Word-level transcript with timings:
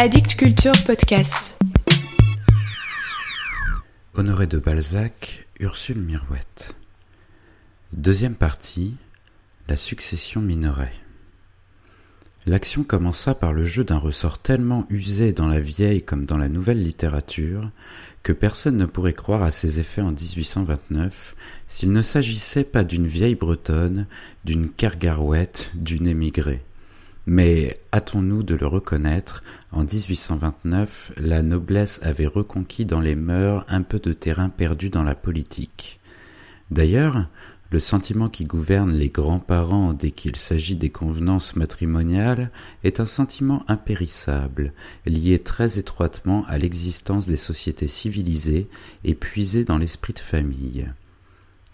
Addict 0.00 0.36
Culture 0.36 0.74
Podcast. 0.86 1.58
Honoré 4.14 4.46
de 4.46 4.58
Balzac, 4.58 5.48
Ursule 5.58 6.00
Mirouette. 6.00 6.76
Deuxième 7.92 8.36
partie, 8.36 8.94
la 9.66 9.76
succession 9.76 10.40
Minoret. 10.40 10.92
L'action 12.46 12.84
commença 12.84 13.34
par 13.34 13.52
le 13.52 13.64
jeu 13.64 13.82
d'un 13.82 13.98
ressort 13.98 14.38
tellement 14.38 14.86
usé 14.88 15.32
dans 15.32 15.48
la 15.48 15.58
vieille 15.58 16.04
comme 16.04 16.26
dans 16.26 16.38
la 16.38 16.48
nouvelle 16.48 16.80
littérature 16.80 17.68
que 18.22 18.32
personne 18.32 18.76
ne 18.76 18.86
pourrait 18.86 19.14
croire 19.14 19.42
à 19.42 19.50
ses 19.50 19.80
effets 19.80 20.02
en 20.02 20.12
1829 20.12 21.34
s'il 21.66 21.90
ne 21.90 22.02
s'agissait 22.02 22.62
pas 22.62 22.84
d'une 22.84 23.08
vieille 23.08 23.34
bretonne, 23.34 24.06
d'une 24.44 24.70
kergarouette, 24.70 25.72
d'une 25.74 26.06
émigrée. 26.06 26.62
Mais 27.30 27.76
hâtons-nous 27.92 28.42
de 28.42 28.54
le 28.54 28.66
reconnaître, 28.66 29.42
en 29.70 29.84
1829, 29.84 31.12
la 31.18 31.42
noblesse 31.42 32.00
avait 32.02 32.26
reconquis 32.26 32.86
dans 32.86 33.02
les 33.02 33.16
mœurs 33.16 33.66
un 33.68 33.82
peu 33.82 33.98
de 33.98 34.14
terrain 34.14 34.48
perdu 34.48 34.88
dans 34.88 35.02
la 35.02 35.14
politique. 35.14 36.00
D'ailleurs, 36.70 37.28
le 37.70 37.80
sentiment 37.80 38.30
qui 38.30 38.46
gouverne 38.46 38.92
les 38.92 39.10
grands-parents 39.10 39.92
dès 39.92 40.10
qu'il 40.10 40.36
s'agit 40.36 40.74
des 40.74 40.88
convenances 40.88 41.54
matrimoniales 41.54 42.50
est 42.82 42.98
un 42.98 43.04
sentiment 43.04 43.62
impérissable, 43.68 44.72
lié 45.04 45.38
très 45.38 45.78
étroitement 45.78 46.46
à 46.46 46.56
l'existence 46.56 47.26
des 47.26 47.36
sociétés 47.36 47.88
civilisées 47.88 48.70
et 49.04 49.14
puisé 49.14 49.66
dans 49.66 49.76
l'esprit 49.76 50.14
de 50.14 50.18
famille. 50.20 50.88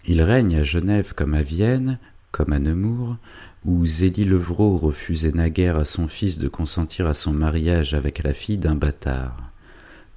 Il 0.05 0.21
règne 0.21 0.57
à 0.57 0.63
Genève 0.63 1.13
comme 1.15 1.33
à 1.33 1.43
Vienne, 1.43 1.97
comme 2.33 2.51
à 2.51 2.59
Nemours, 2.59 3.15
où 3.65 3.83
Zélie 3.85 4.25
Levrault 4.25 4.77
refusait 4.77 5.31
naguère 5.31 5.77
à 5.77 5.85
son 5.85 6.07
fils 6.07 6.37
de 6.37 6.47
consentir 6.47 7.07
à 7.07 7.15
son 7.15 7.33
mariage 7.33 7.95
avec 7.95 8.23
la 8.23 8.33
fille 8.33 8.57
d'un 8.57 8.75
bâtard. 8.75 9.51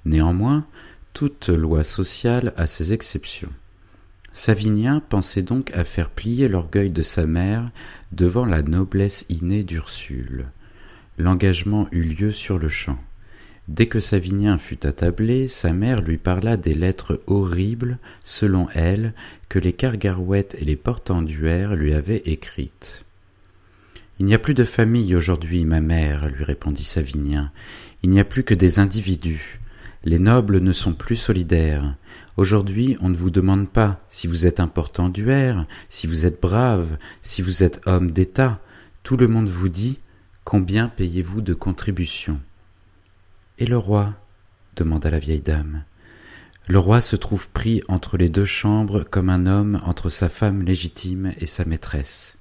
Néanmoins, 0.05 0.65
toute 1.13 1.49
loi 1.49 1.83
sociale 1.83 2.53
a 2.57 2.67
ses 2.67 2.93
exceptions. 2.93 3.51
Savinien 4.33 4.99
pensait 4.99 5.41
donc 5.41 5.71
à 5.73 5.83
faire 5.83 6.11
plier 6.11 6.47
l'orgueil 6.47 6.91
de 6.91 7.01
sa 7.01 7.25
mère 7.25 7.65
devant 8.11 8.45
la 8.45 8.61
noblesse 8.61 9.25
innée 9.29 9.63
d'Ursule. 9.63 10.45
L'engagement 11.17 11.87
eut 11.91 12.03
lieu 12.03 12.31
sur 12.31 12.59
le 12.59 12.69
champ. 12.69 12.99
Dès 13.67 13.87
que 13.87 13.99
Savinien 13.99 14.57
fut 14.57 14.85
attablé, 14.85 15.47
sa 15.47 15.73
mère 15.73 16.01
lui 16.01 16.17
parla 16.17 16.55
des 16.55 16.73
lettres 16.75 17.21
horribles, 17.25 17.97
selon 18.23 18.67
elle, 18.73 19.13
que 19.47 19.59
les 19.59 19.73
Cargarouettes 19.73 20.55
et 20.59 20.65
les 20.65 20.75
Portenduère 20.75 21.75
lui 21.75 21.93
avaient 21.93 22.21
écrites. 22.25 23.05
Il 24.19 24.25
n'y 24.25 24.33
a 24.33 24.39
plus 24.39 24.53
de 24.53 24.65
famille 24.65 25.15
aujourd'hui, 25.15 25.63
ma 25.63 25.79
mère, 25.79 26.27
lui 26.29 26.43
répondit 26.43 26.83
Savinien. 26.83 27.53
Il 28.03 28.09
n'y 28.09 28.19
a 28.19 28.25
plus 28.25 28.43
que 28.43 28.53
des 28.53 28.79
individus. 28.79 29.61
Les 30.03 30.19
nobles 30.19 30.59
ne 30.59 30.73
sont 30.73 30.93
plus 30.93 31.15
solidaires. 31.15 31.95
Aujourd'hui, 32.35 32.97
on 32.99 33.07
ne 33.07 33.15
vous 33.15 33.31
demande 33.31 33.69
pas 33.69 33.97
si 34.09 34.27
vous 34.27 34.45
êtes 34.45 34.59
un 34.59 34.67
portenduère, 34.67 35.65
si 35.87 36.05
vous 36.05 36.25
êtes 36.25 36.41
brave, 36.41 36.97
si 37.21 37.41
vous 37.41 37.63
êtes 37.63 37.79
homme 37.85 38.11
d'État. 38.11 38.59
Tout 39.03 39.15
le 39.15 39.27
monde 39.27 39.47
vous 39.47 39.69
dit 39.69 39.99
Combien 40.43 40.89
payez-vous 40.89 41.41
de 41.41 41.53
contributions? 41.53 42.41
Et 43.57 43.65
le 43.65 43.77
roi? 43.77 44.15
demanda 44.75 45.09
la 45.09 45.19
vieille 45.19 45.41
dame. 45.41 45.83
Le 46.67 46.79
roi 46.79 46.99
se 46.99 47.15
trouve 47.15 47.47
pris 47.49 47.81
entre 47.87 48.17
les 48.17 48.29
deux 48.29 48.45
chambres 48.45 49.03
comme 49.03 49.29
un 49.29 49.45
homme 49.45 49.79
entre 49.85 50.09
sa 50.09 50.27
femme 50.27 50.61
légitime 50.61 51.33
et 51.37 51.45
sa 51.45 51.63
maîtresse. 51.63 52.38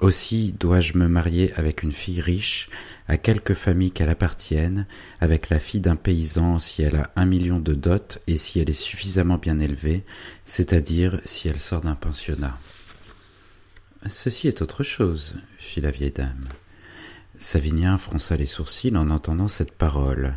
Aussi 0.00 0.54
dois-je 0.58 0.96
me 0.96 1.08
marier 1.08 1.52
avec 1.54 1.82
une 1.82 1.92
fille 1.92 2.20
riche, 2.20 2.68
à 3.08 3.16
quelque 3.16 3.54
famille 3.54 3.90
qu'elle 3.90 4.08
appartienne, 4.08 4.86
avec 5.20 5.50
la 5.50 5.58
fille 5.58 5.80
d'un 5.80 5.96
paysan 5.96 6.60
si 6.60 6.82
elle 6.82 6.96
a 6.96 7.10
un 7.16 7.24
million 7.24 7.58
de 7.58 7.74
dot 7.74 8.20
et 8.28 8.36
si 8.36 8.60
elle 8.60 8.70
est 8.70 8.74
suffisamment 8.74 9.38
bien 9.38 9.58
élevée, 9.58 10.04
c'est-à-dire 10.44 11.20
si 11.24 11.48
elle 11.48 11.58
sort 11.58 11.80
d'un 11.80 11.96
pensionnat. 11.96 12.56
Ceci 14.06 14.46
est 14.46 14.62
autre 14.62 14.84
chose, 14.84 15.36
fit 15.58 15.80
la 15.80 15.90
vieille 15.90 16.12
dame. 16.12 16.44
Savinien 17.36 17.98
fronça 17.98 18.36
les 18.36 18.46
sourcils 18.46 18.96
en 18.96 19.10
entendant 19.10 19.48
cette 19.48 19.72
parole. 19.72 20.34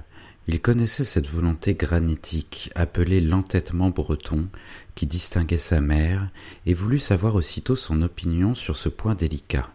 Il 0.53 0.59
connaissait 0.59 1.05
cette 1.05 1.29
volonté 1.29 1.75
granitique, 1.75 2.71
appelée 2.75 3.21
l'entêtement 3.21 3.89
breton, 3.89 4.49
qui 4.95 5.07
distinguait 5.07 5.57
sa 5.57 5.79
mère, 5.79 6.27
et 6.65 6.73
voulut 6.73 6.99
savoir 6.99 7.35
aussitôt 7.35 7.77
son 7.77 8.01
opinion 8.01 8.53
sur 8.53 8.75
ce 8.75 8.89
point 8.89 9.15
délicat. 9.15 9.71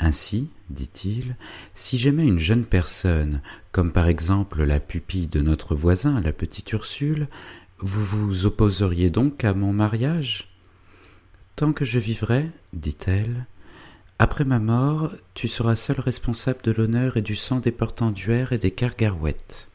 Ainsi, 0.00 0.50
dit-il, 0.70 1.36
si 1.74 1.98
j'aimais 1.98 2.26
une 2.26 2.40
jeune 2.40 2.64
personne, 2.64 3.40
comme 3.70 3.92
par 3.92 4.08
exemple 4.08 4.64
la 4.64 4.80
pupille 4.80 5.28
de 5.28 5.40
notre 5.40 5.76
voisin, 5.76 6.20
la 6.20 6.32
petite 6.32 6.72
Ursule, 6.72 7.28
vous 7.78 8.04
vous 8.04 8.44
opposeriez 8.44 9.08
donc 9.08 9.44
à 9.44 9.54
mon 9.54 9.72
mariage? 9.72 10.48
Tant 11.54 11.72
que 11.72 11.84
je 11.84 12.00
vivrai, 12.00 12.50
dit-elle, 12.72 13.46
après 14.18 14.44
ma 14.44 14.58
mort, 14.58 15.12
tu 15.34 15.46
seras 15.46 15.76
seul 15.76 16.00
responsable 16.00 16.62
de 16.64 16.72
l'honneur 16.72 17.16
et 17.16 17.22
du 17.22 17.36
sang 17.36 17.60
des 17.60 17.70
portenduères 17.70 18.52
et 18.52 18.58
des 18.58 18.72
cargarouettes. 18.72 19.68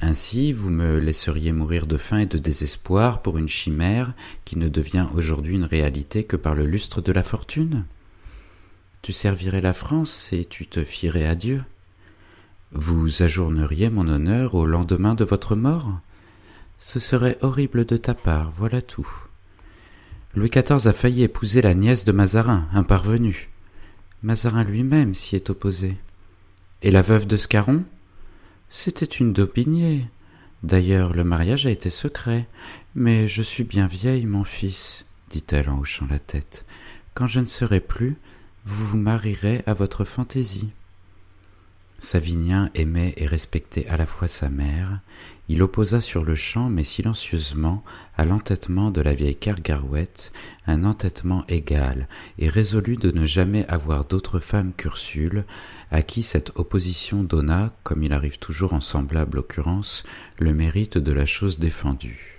Ainsi, 0.00 0.52
vous 0.52 0.70
me 0.70 0.98
laisseriez 0.98 1.52
mourir 1.52 1.86
de 1.86 1.96
faim 1.96 2.18
et 2.18 2.26
de 2.26 2.38
désespoir 2.38 3.20
pour 3.20 3.36
une 3.36 3.48
chimère 3.48 4.12
qui 4.44 4.56
ne 4.56 4.68
devient 4.68 5.08
aujourd'hui 5.14 5.56
une 5.56 5.64
réalité 5.64 6.22
que 6.22 6.36
par 6.36 6.54
le 6.54 6.66
lustre 6.66 7.00
de 7.00 7.10
la 7.10 7.24
fortune 7.24 7.84
Tu 9.02 9.12
servirais 9.12 9.60
la 9.60 9.72
France 9.72 10.32
et 10.32 10.44
tu 10.44 10.68
te 10.68 10.84
fierais 10.84 11.26
à 11.26 11.34
Dieu 11.34 11.64
Vous 12.70 13.22
ajourneriez 13.22 13.90
mon 13.90 14.06
honneur 14.06 14.54
au 14.54 14.66
lendemain 14.66 15.14
de 15.14 15.24
votre 15.24 15.56
mort 15.56 15.98
Ce 16.76 17.00
serait 17.00 17.38
horrible 17.40 17.84
de 17.84 17.96
ta 17.96 18.14
part, 18.14 18.52
voilà 18.52 18.80
tout. 18.80 19.08
Louis 20.36 20.50
XIV 20.50 20.86
a 20.86 20.92
failli 20.92 21.24
épouser 21.24 21.60
la 21.60 21.74
nièce 21.74 22.04
de 22.04 22.12
Mazarin, 22.12 22.68
un 22.72 22.84
parvenu. 22.84 23.50
Mazarin 24.22 24.62
lui-même 24.62 25.14
s'y 25.14 25.34
est 25.34 25.50
opposé. 25.50 25.96
Et 26.82 26.92
la 26.92 27.02
veuve 27.02 27.26
de 27.26 27.36
Scarron 27.36 27.82
C'était 28.70 29.06
une 29.06 29.32
Daubigné. 29.32 30.04
D'ailleurs, 30.62 31.14
le 31.14 31.24
mariage 31.24 31.66
a 31.66 31.70
été 31.70 31.90
secret. 31.90 32.46
Mais 32.94 33.28
je 33.28 33.42
suis 33.42 33.64
bien 33.64 33.86
vieille, 33.86 34.26
mon 34.26 34.44
fils, 34.44 35.06
dit-elle 35.30 35.70
en 35.70 35.78
hochant 35.78 36.06
la 36.10 36.18
tête. 36.18 36.64
Quand 37.14 37.26
je 37.26 37.40
ne 37.40 37.46
serai 37.46 37.80
plus, 37.80 38.16
vous 38.64 38.84
vous 38.86 38.98
marierez 38.98 39.62
à 39.66 39.74
votre 39.74 40.04
fantaisie. 40.04 40.70
Savinien 42.00 42.70
aimait 42.74 43.14
et 43.16 43.26
respectait 43.26 43.86
à 43.88 43.96
la 43.96 44.06
fois 44.06 44.28
sa 44.28 44.48
mère, 44.48 45.00
il 45.48 45.62
opposa 45.62 46.00
sur-le-champ 46.00 46.68
mais 46.68 46.84
silencieusement 46.84 47.82
à 48.16 48.24
l'entêtement 48.24 48.90
de 48.90 49.00
la 49.00 49.14
vieille 49.14 49.36
Kergarouët 49.36 50.32
un 50.66 50.84
entêtement 50.84 51.44
égal, 51.48 52.08
et 52.38 52.48
résolut 52.48 52.96
de 52.96 53.10
ne 53.10 53.26
jamais 53.26 53.66
avoir 53.68 54.04
d'autre 54.04 54.40
femme 54.40 54.72
qu'Ursule, 54.76 55.44
à 55.90 56.02
qui 56.02 56.22
cette 56.22 56.58
opposition 56.58 57.22
donna, 57.22 57.72
comme 57.82 58.02
il 58.02 58.12
arrive 58.12 58.38
toujours 58.38 58.74
en 58.74 58.80
semblable 58.80 59.38
occurrence, 59.38 60.04
le 60.38 60.52
mérite 60.52 60.98
de 60.98 61.12
la 61.12 61.26
chose 61.26 61.58
défendue. 61.58 62.38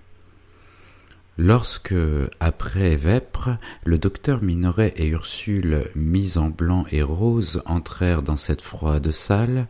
Lorsque, 1.42 1.96
après 2.42 2.98
Vêpres, 2.98 3.58
le 3.86 3.98
docteur 3.98 4.44
Minoret 4.44 4.94
et 4.98 5.08
Ursule, 5.08 5.90
mis 5.96 6.38
en 6.38 6.50
blanc 6.50 6.84
et 6.92 7.02
rose, 7.02 7.62
entrèrent 7.66 8.24
dans 8.24 8.36
cette 8.36 8.62
froide 8.62 9.10
salle, 9.12 9.68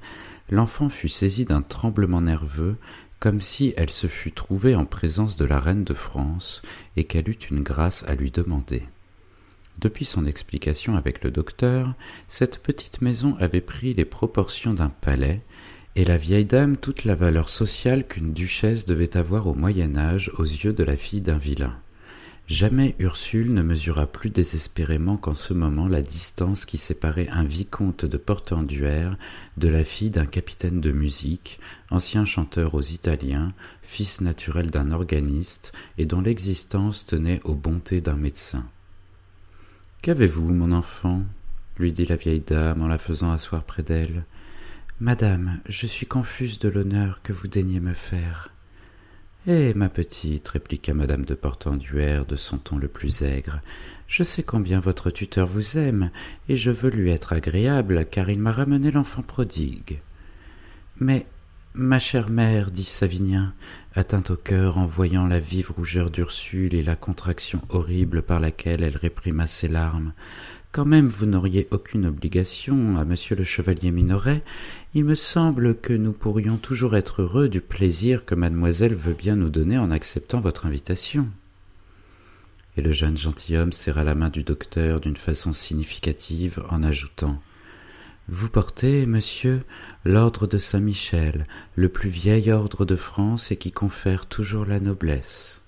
l'enfant 0.50 0.90
fut 0.90 1.10
saisi 1.10 1.46
d'un 1.46 1.62
tremblement 1.62 2.22
nerveux, 2.22 2.76
comme 3.20 3.42
si 3.42 3.74
elle 3.78 3.90
se 3.90 4.08
fût 4.08 4.32
trouvée 4.32 4.76
en 4.76 4.86
présence 4.86 5.36
de 5.36 5.46
la 5.46 5.60
reine 5.60 5.84
de 5.84 5.94
France, 5.94 6.62
et 6.96 7.04
qu'elle 7.04 7.30
eût 7.30 7.38
une 7.52 7.64
grâce 7.64 8.04
à 8.08 8.16
lui 8.16 8.32
demander. 8.32 8.84
Depuis 9.80 10.06
son 10.06 10.26
explication 10.26 10.96
avec 10.96 11.24
le 11.24 11.32
docteur, 11.32 11.94
cette 12.28 12.60
petite 12.60 13.02
maison 13.02 13.36
avait 13.40 13.62
pris 13.62 13.94
les 13.94 14.06
proportions 14.06 14.74
d'un 14.74 14.90
palais, 14.90 15.42
et 15.96 16.06
la 16.06 16.18
vieille 16.18 16.46
dame 16.46 16.78
toute 16.78 17.04
la 17.04 17.16
valeur 17.16 17.50
sociale 17.50 18.08
qu'une 18.08 18.34
duchesse 18.34 18.86
devait 18.86 19.18
avoir 19.18 19.48
au 19.48 19.54
Moyen 19.54 19.98
Âge 19.98 20.32
aux 20.38 20.44
yeux 20.44 20.74
de 20.74 20.84
la 20.84 20.98
fille 20.98 21.22
d'un 21.22 21.38
vilain. 21.38 21.78
Jamais 22.50 22.96
Ursule 22.98 23.54
ne 23.54 23.62
mesura 23.62 24.08
plus 24.08 24.32
désespérément 24.32 25.18
qu'en 25.18 25.36
ce 25.36 25.54
moment 25.54 25.88
la 25.88 26.02
distance 26.02 26.66
qui 26.66 26.80
séparait 26.80 27.30
un 27.30 27.44
vicomte 27.44 28.06
de 28.06 28.18
Portenduère 28.18 29.20
de 29.58 29.68
la 29.68 29.84
fille 29.84 30.10
d'un 30.10 30.26
capitaine 30.26 30.82
de 30.82 30.92
musique, 30.92 31.60
ancien 31.92 32.26
chanteur 32.26 32.74
aux 32.74 32.82
Italiens, 32.82 33.54
fils 33.84 34.22
naturel 34.22 34.72
d'un 34.72 34.92
organiste, 34.92 35.74
et 36.00 36.08
dont 36.08 36.22
l'existence 36.22 37.06
tenait 37.06 37.40
aux 37.44 37.54
bontés 37.54 38.02
d'un 38.02 38.18
médecin. 38.18 38.66
Qu'avez-vous, 40.02 40.52
mon 40.52 40.72
enfant? 40.72 41.22
lui 41.78 41.92
dit 41.92 42.08
la 42.08 42.16
vieille 42.16 42.42
dame 42.42 42.82
en 42.82 42.88
la 42.88 42.98
faisant 42.98 43.32
asseoir 43.32 43.64
près 43.64 43.84
d'elle. 43.84 44.26
Madame, 45.00 45.60
je 45.70 45.86
suis 45.86 46.08
confuse 46.08 46.58
de 46.58 46.70
l'honneur 46.70 47.22
que 47.22 47.32
vous 47.32 47.48
daignez 47.48 47.80
me 47.80 47.94
faire. 47.94 48.50
Eh, 49.52 49.74
ma 49.74 49.90
petite, 49.90 50.48
répliqua 50.48 50.94
madame 50.94 51.26
de 51.26 51.34
Portenduère 51.34 52.24
de 52.28 52.36
son 52.36 52.60
ton 52.60 52.78
le 52.78 52.88
plus 52.88 53.24
aigre, 53.24 53.62
je 54.08 54.22
sais 54.22 54.44
combien 54.44 54.80
votre 54.80 55.10
tuteur 55.10 55.48
vous 55.48 55.80
aime, 55.80 56.12
et 56.50 56.56
je 56.56 56.70
veux 56.70 56.92
lui 56.92 57.10
être 57.10 57.34
agréable, 57.34 58.06
car 58.06 58.30
il 58.30 58.38
m'a 58.38 58.52
ramené 58.52 58.92
l'enfant 58.92 59.24
prodigue. 59.24 60.02
Mais, 61.00 61.26
ma 61.74 61.98
chère 61.98 62.30
mère, 62.30 62.70
dit 62.70 62.84
Savinien, 62.84 63.56
atteint 63.96 64.22
au 64.30 64.36
cœur 64.36 64.78
en 64.78 64.86
voyant 64.86 65.26
la 65.26 65.40
vive 65.40 65.72
rougeur 65.72 66.12
d'Ursule 66.12 66.76
et 66.76 66.84
la 66.84 66.96
contraction 66.96 67.60
horrible 67.70 68.22
par 68.22 68.40
laquelle 68.40 68.84
elle 68.84 68.98
réprima 68.98 69.48
ses 69.48 69.68
larmes, 69.68 70.14
quand 70.72 70.86
même 70.86 71.08
vous 71.08 71.26
n'auriez 71.26 71.68
aucune 71.72 72.06
obligation 72.06 72.98
à 72.98 73.06
monsieur 73.06 73.36
le 73.36 73.44
chevalier 73.44 73.92
Minoret, 73.92 74.44
il 74.94 75.04
me 75.04 75.16
semble 75.16 75.76
que 75.76 75.94
nous 75.94 76.14
pourrions 76.14 76.58
toujours 76.58 76.96
être 76.96 77.24
heureux 77.24 77.50
du 77.50 77.62
plaisir 77.62 78.26
que 78.26 78.36
mademoiselle 78.36 78.94
veut 78.94 79.14
bien 79.14 79.36
nous 79.36 79.50
donner 79.50 79.78
en 79.78 79.90
acceptant 79.90 80.42
votre 80.42 80.68
invitation. 80.68 81.28
Et 82.78 82.82
le 82.82 82.92
jeune 82.92 83.18
gentilhomme 83.18 83.74
serra 83.74 84.04
la 84.04 84.16
main 84.16 84.30
du 84.30 84.44
docteur 84.44 85.00
d'une 85.00 85.18
façon 85.18 85.54
significative 85.54 86.64
en 86.70 86.84
ajoutant 86.84 87.40
Vous 88.28 88.50
portez, 88.50 89.08
monsieur, 89.08 89.64
l'ordre 90.06 90.46
de 90.46 90.60
Saint-Michel, 90.60 91.46
le 91.76 91.90
plus 91.90 92.10
vieil 92.10 92.52
ordre 92.52 92.86
de 92.86 92.96
France 92.96 93.52
et 93.52 93.58
qui 93.58 93.72
confère 93.72 94.28
toujours 94.28 94.66
la 94.66 94.80
noblesse. 94.80 95.62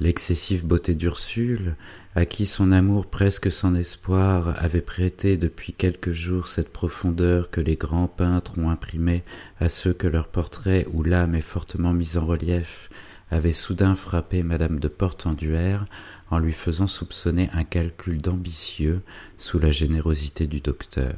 L'excessive 0.00 0.64
beauté 0.64 0.94
d'Ursule, 0.94 1.74
à 2.14 2.24
qui 2.24 2.46
son 2.46 2.70
amour 2.70 3.06
presque 3.06 3.50
sans 3.50 3.74
espoir 3.74 4.54
avait 4.62 4.80
prêté 4.80 5.36
depuis 5.36 5.72
quelques 5.72 6.12
jours 6.12 6.46
cette 6.46 6.72
profondeur 6.72 7.50
que 7.50 7.60
les 7.60 7.74
grands 7.74 8.06
peintres 8.06 8.52
ont 8.58 8.70
imprimée 8.70 9.24
à 9.58 9.68
ceux 9.68 9.92
que 9.92 10.06
leur 10.06 10.28
portrait 10.28 10.86
où 10.92 11.02
l'âme 11.02 11.34
est 11.34 11.40
fortement 11.40 11.92
mise 11.92 12.16
en 12.16 12.26
relief, 12.26 12.90
avait 13.32 13.52
soudain 13.52 13.96
frappé 13.96 14.44
madame 14.44 14.78
de 14.78 14.86
Portenduère 14.86 15.84
en 16.30 16.38
lui 16.38 16.52
faisant 16.52 16.86
soupçonner 16.86 17.50
un 17.52 17.64
calcul 17.64 18.20
d'ambitieux 18.20 19.02
sous 19.36 19.58
la 19.58 19.72
générosité 19.72 20.46
du 20.46 20.60
docteur. 20.60 21.16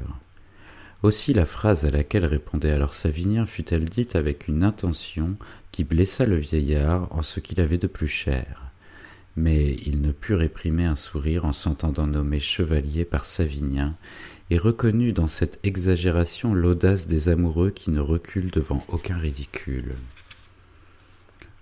Aussi 1.03 1.35
la 1.35 1.45
phrase 1.45 1.85
à 1.85 1.91
laquelle 1.91 2.25
répondait 2.25 2.73
alors 2.73 2.95
Savinien 2.95 3.45
fut-elle 3.45 3.85
dite 3.85 4.17
avec 4.17 4.49
une 4.49 4.65
intention 4.65 5.37
qui 5.71 5.85
blessa 5.85 6.25
le 6.25 6.37
vieillard 6.37 7.09
en 7.11 7.21
ce 7.21 7.41
qu'il 7.41 7.61
avait 7.61 7.77
de 7.77 7.87
plus 7.87 8.09
cher 8.09 8.70
mais 9.37 9.77
il 9.87 10.01
ne 10.01 10.13
put 10.13 10.35
réprimer 10.35 10.85
un 10.85 10.97
sourire 10.97 11.45
en 11.45 11.53
s'entendant 11.53 12.07
nommer 12.07 12.41
chevalier 12.41 13.05
par 13.05 13.25
Savinien, 13.25 13.97
et 14.51 14.59
reconnut 14.59 15.13
dans 15.13 15.29
cette 15.29 15.61
exagération 15.63 16.55
l'audace 16.55 17.07
des 17.07 17.29
amoureux 17.29 17.71
qui 17.71 17.91
ne 17.91 18.01
reculent 18.01 18.51
devant 18.51 18.85
aucun 18.89 19.17
ridicule. 19.17 19.95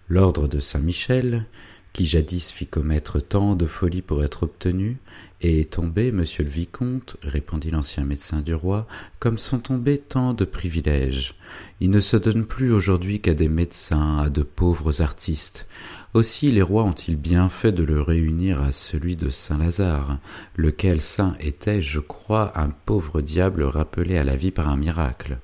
L'ordre 0.08 0.48
de 0.48 0.58
Saint-Michel, 0.58 1.44
qui 1.92 2.06
jadis 2.06 2.50
fit 2.50 2.66
commettre 2.66 3.20
tant 3.20 3.56
de 3.56 3.66
folies 3.66 4.02
pour 4.02 4.22
être 4.22 4.44
obtenu, 4.44 4.98
est 5.40 5.72
tombé, 5.72 6.12
monsieur 6.12 6.44
le 6.44 6.50
vicomte, 6.50 7.16
répondit 7.22 7.70
l'ancien 7.70 8.04
médecin 8.04 8.40
du 8.40 8.54
roi, 8.54 8.86
comme 9.18 9.36
sont 9.36 9.58
tombés 9.58 9.98
tant 9.98 10.32
de 10.32 10.44
privilèges. 10.44 11.34
Il 11.80 11.90
ne 11.90 12.00
se 12.00 12.16
donne 12.16 12.44
plus 12.44 12.72
aujourd'hui 12.72 13.20
qu'à 13.20 13.34
des 13.34 13.48
médecins, 13.48 14.18
à 14.18 14.30
de 14.30 14.42
pauvres 14.42 15.02
artistes. 15.02 15.66
Aussi 16.14 16.50
les 16.50 16.62
rois 16.62 16.84
ont-ils 16.84 17.16
bien 17.16 17.50
fait 17.50 17.72
de 17.72 17.84
le 17.84 18.00
réunir 18.00 18.62
à 18.62 18.72
celui 18.72 19.14
de 19.14 19.28
Saint-Lazare, 19.28 20.18
lequel 20.56 21.02
saint 21.02 21.34
était, 21.38 21.82
je 21.82 22.00
crois, 22.00 22.58
un 22.58 22.70
pauvre 22.70 23.20
diable 23.20 23.62
rappelé 23.62 24.16
à 24.16 24.24
la 24.24 24.34
vie 24.34 24.50
par 24.50 24.68
un 24.68 24.76
miracle. 24.76 25.38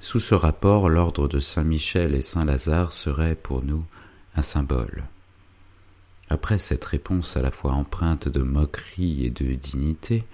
Sous 0.00 0.18
ce 0.18 0.34
rapport, 0.34 0.88
l'ordre 0.88 1.28
de 1.28 1.38
Saint-Michel 1.38 2.16
et 2.16 2.20
Saint-Lazare 2.20 2.92
serait 2.92 3.36
pour 3.36 3.62
nous 3.62 3.84
un 4.34 4.42
symbole. 4.42 5.04
Après 6.28 6.58
cette 6.58 6.84
réponse 6.84 7.36
à 7.36 7.42
la 7.42 7.52
fois 7.52 7.72
empreinte 7.72 8.28
de 8.28 8.42
moquerie 8.42 9.24
et 9.24 9.30
de 9.30 9.54
dignité, 9.54 10.24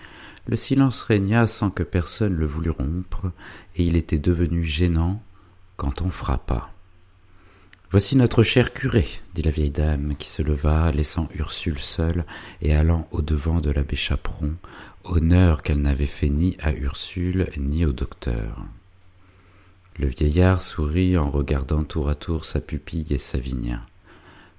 le 0.46 0.56
silence 0.56 1.02
régna 1.02 1.46
sans 1.46 1.70
que 1.70 1.82
personne 1.82 2.34
le 2.34 2.46
voulût 2.46 2.70
rompre, 2.70 3.30
et 3.76 3.84
il 3.84 3.96
était 3.96 4.18
devenu 4.18 4.64
gênant 4.64 5.22
quand 5.76 6.00
on 6.00 6.08
frappa. 6.08 6.70
Voici 7.90 8.18
notre 8.18 8.42
cher 8.42 8.74
curé, 8.74 9.06
dit 9.34 9.40
la 9.40 9.50
vieille 9.50 9.70
dame, 9.70 10.14
qui 10.18 10.28
se 10.28 10.42
leva, 10.42 10.92
laissant 10.92 11.26
Ursule 11.34 11.78
seule 11.78 12.26
et 12.60 12.74
allant 12.74 13.08
au-devant 13.12 13.62
de 13.62 13.70
l'abbé 13.70 13.96
Chaperon, 13.96 14.56
honneur 15.04 15.62
qu'elle 15.62 15.80
n'avait 15.80 16.04
fait 16.04 16.28
ni 16.28 16.54
à 16.60 16.74
Ursule 16.74 17.48
ni 17.56 17.86
au 17.86 17.92
docteur. 17.92 18.62
Le 19.98 20.06
vieillard 20.06 20.60
sourit 20.60 21.16
en 21.16 21.30
regardant 21.30 21.82
tour 21.82 22.10
à 22.10 22.14
tour 22.14 22.44
sa 22.44 22.60
pupille 22.60 23.06
et 23.10 23.16
Savinien. 23.16 23.80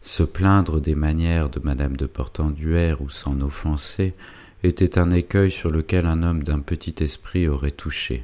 Se 0.01 0.23
plaindre 0.23 0.81
des 0.81 0.95
manières 0.95 1.49
de 1.49 1.59
madame 1.59 1.97
de 1.97 2.07
Portenduère 2.07 2.99
ou 2.99 3.11
s'en 3.11 3.41
offenser 3.41 4.15
était 4.63 4.97
un 4.97 5.11
écueil 5.11 5.51
sur 5.51 5.69
lequel 5.69 6.07
un 6.07 6.23
homme 6.23 6.41
d'un 6.41 6.61
petit 6.61 7.03
esprit 7.03 7.47
aurait 7.47 7.69
touché, 7.69 8.23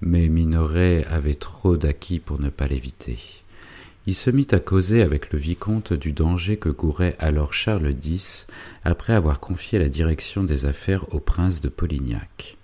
mais 0.00 0.26
Minoret 0.26 1.04
avait 1.04 1.36
trop 1.36 1.76
d'acquis 1.76 2.18
pour 2.18 2.40
ne 2.40 2.50
pas 2.50 2.66
l'éviter 2.66 3.41
il 4.06 4.14
se 4.14 4.30
mit 4.30 4.48
à 4.50 4.58
causer 4.58 5.02
avec 5.02 5.32
le 5.32 5.38
vicomte 5.38 5.92
du 5.92 6.12
danger 6.12 6.56
que 6.56 6.68
courait 6.68 7.16
alors 7.18 7.54
Charles 7.54 7.94
X 8.02 8.46
après 8.84 9.12
avoir 9.12 9.38
confié 9.38 9.78
la 9.78 9.88
direction 9.88 10.42
des 10.42 10.66
affaires 10.66 11.14
au 11.14 11.20
prince 11.20 11.60
de 11.60 11.68
Polignac. 11.68 12.56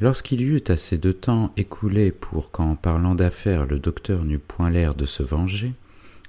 Lorsqu'il 0.00 0.40
y 0.40 0.44
eut 0.44 0.64
assez 0.68 0.96
de 0.96 1.12
temps 1.12 1.52
écoulé 1.56 2.10
pour 2.10 2.50
qu'en 2.50 2.74
parlant 2.74 3.14
d'affaires 3.14 3.66
le 3.66 3.78
docteur 3.78 4.24
n'eût 4.24 4.38
point 4.38 4.70
l'air 4.70 4.94
de 4.94 5.04
se 5.04 5.22
venger, 5.22 5.74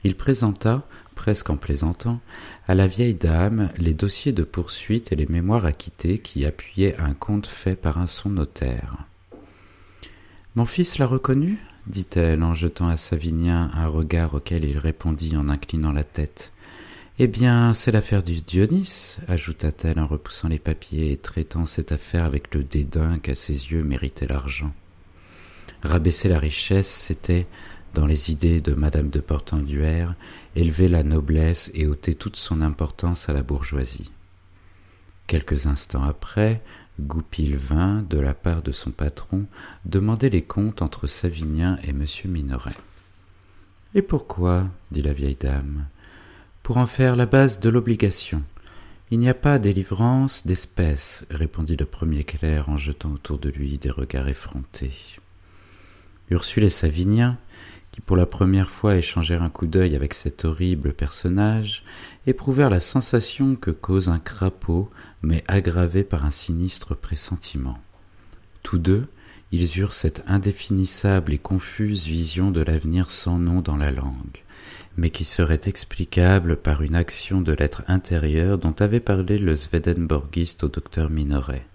il 0.04 0.16
présenta, 0.16 0.86
presque 1.16 1.50
en 1.50 1.56
plaisantant, 1.56 2.20
à 2.68 2.76
la 2.76 2.88
vieille 2.88 3.14
dame 3.14 3.70
les 3.78 3.94
dossiers 3.94 4.34
de 4.34 4.44
poursuite 4.44 5.14
et 5.14 5.16
les 5.16 5.28
mémoires 5.28 5.66
acquittés 5.66 6.20
qui 6.20 6.46
appuyaient 6.46 6.98
un 6.98 7.14
compte 7.14 7.48
fait 7.48 7.76
par 7.76 7.98
un 7.98 8.08
son 8.08 8.30
notaire. 8.30 8.98
Mon 10.56 10.66
fils 10.66 10.98
l'a 10.98 11.08
reconnu? 11.08 11.58
Dit-elle 11.88 12.44
en 12.44 12.54
jetant 12.54 12.88
à 12.88 12.98
Savinien 12.98 13.72
un 13.74 13.88
regard 13.88 14.34
auquel 14.34 14.66
il 14.66 14.78
répondit 14.78 15.36
en 15.36 15.50
inclinant 15.50 15.92
la 15.92 16.04
tête. 16.04 16.54
Eh 17.20 17.28
bien, 17.28 17.74
c'est 17.74 17.92
l'affaire 17.92 18.24
du 18.24 18.42
Dionys, 18.42 19.18
ajouta-t-elle 19.28 20.00
en 20.00 20.08
repoussant 20.08 20.48
les 20.48 20.58
papiers 20.58 21.12
et 21.12 21.18
traitant 21.18 21.68
cette 21.68 21.92
affaire 21.92 22.26
avec 22.26 22.56
le 22.56 22.64
dédain 22.64 23.20
qu'à 23.20 23.36
ses 23.36 23.72
yeux 23.72 23.84
méritait 23.84 24.26
l'argent. 24.26 24.74
Rabaisser 25.84 26.28
la 26.30 26.40
richesse, 26.40 26.90
c'était, 26.90 27.46
dans 27.94 28.08
les 28.08 28.32
idées 28.32 28.62
de 28.62 28.74
madame 28.74 29.10
de 29.10 29.20
Portenduère, 29.20 30.16
élever 30.56 30.88
la 30.88 31.04
noblesse 31.04 31.70
et 31.76 31.86
ôter 31.86 32.16
toute 32.16 32.36
son 32.36 32.62
importance 32.62 33.30
à 33.30 33.34
la 33.34 33.44
bourgeoisie. 33.44 34.10
Quelques 35.28 35.68
instants 35.68 36.04
après, 36.04 36.62
Goupil 37.00 37.56
vint, 37.56 38.04
de 38.04 38.20
la 38.20 38.34
part 38.34 38.62
de 38.62 38.72
son 38.72 38.92
patron, 38.92 39.46
demander 39.86 40.30
les 40.30 40.44
comptes 40.44 40.82
entre 40.82 41.08
Savinien 41.08 41.78
et 41.84 41.90
M. 41.90 42.06
Minoret. 42.26 42.76
Et 43.96 44.02
pourquoi 44.02 44.68
dit 44.92 45.02
la 45.02 45.14
vieille 45.14 45.38
dame. 45.40 45.86
Pour 46.62 46.78
en 46.78 46.88
faire 46.88 47.16
la 47.16 47.26
base 47.26 47.60
de 47.60 47.70
l'obligation? 47.70 48.44
Il 49.12 49.20
n'y 49.20 49.30
a 49.30 49.34
pas 49.34 49.60
délivrance 49.60 50.48
d'espèces, 50.48 51.26
répondit 51.30 51.76
le 51.76 51.86
premier 51.86 52.24
clerc 52.24 52.70
en 52.70 52.78
jetant 52.78 53.12
autour 53.12 53.38
de 53.38 53.50
lui 53.50 53.78
des 53.78 53.92
regards 53.92 54.28
effrontés. 54.28 55.20
Ursule 56.30 56.64
et 56.64 56.70
Savinien, 56.70 57.38
qui 57.94 58.02
pour 58.02 58.18
la 58.18 58.26
première 58.26 58.72
fois 58.72 58.96
échangèrent 58.96 59.44
un 59.44 59.52
coup 59.52 59.68
d'œil 59.68 59.96
avec 59.96 60.16
cet 60.16 60.46
horrible 60.46 60.94
personnage, 60.94 61.84
éprouvèrent 62.26 62.72
la 62.72 62.80
sensation 62.80 63.56
que 63.56 63.70
cause 63.70 64.10
un 64.10 64.18
crapaud, 64.18 64.90
mais 65.22 65.44
aggravée 65.48 66.04
par 66.04 66.26
un 66.26 66.32
sinistre 66.32 66.96
pressentiment. 66.96 67.78
Tous 68.64 68.80
deux, 68.80 69.06
ils 69.52 69.78
eurent 69.78 69.94
cette 69.94 70.24
indéfinissable 70.26 71.34
et 71.34 71.38
confuse 71.38 72.08
vision 72.08 72.50
de 72.50 72.62
l'avenir 72.62 73.12
sans 73.12 73.38
nom 73.38 73.62
dans 73.62 73.78
la 73.78 73.92
langue, 73.92 74.42
mais 74.98 75.12
qui 75.12 75.24
serait 75.24 75.62
explicable 75.66 76.56
par 76.56 76.82
une 76.82 76.96
action 76.96 77.42
de 77.42 77.54
l'être 77.54 77.84
intérieur 77.88 78.58
dont 78.58 78.74
avait 78.80 79.02
parlé 79.02 79.38
le 79.38 79.56
Swedenborgiste 79.56 80.64
au 80.64 80.68
docteur 80.68 81.12
Minoret. 81.12 81.68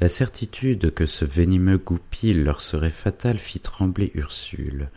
La 0.00 0.06
certitude 0.06 0.94
que 0.94 1.06
ce 1.06 1.24
venimeux 1.24 1.78
goupil 1.78 2.44
leur 2.44 2.60
serait 2.60 2.90
fatal 2.90 3.36
fit 3.36 3.58
trembler 3.58 4.12
Ursule, 4.14 4.90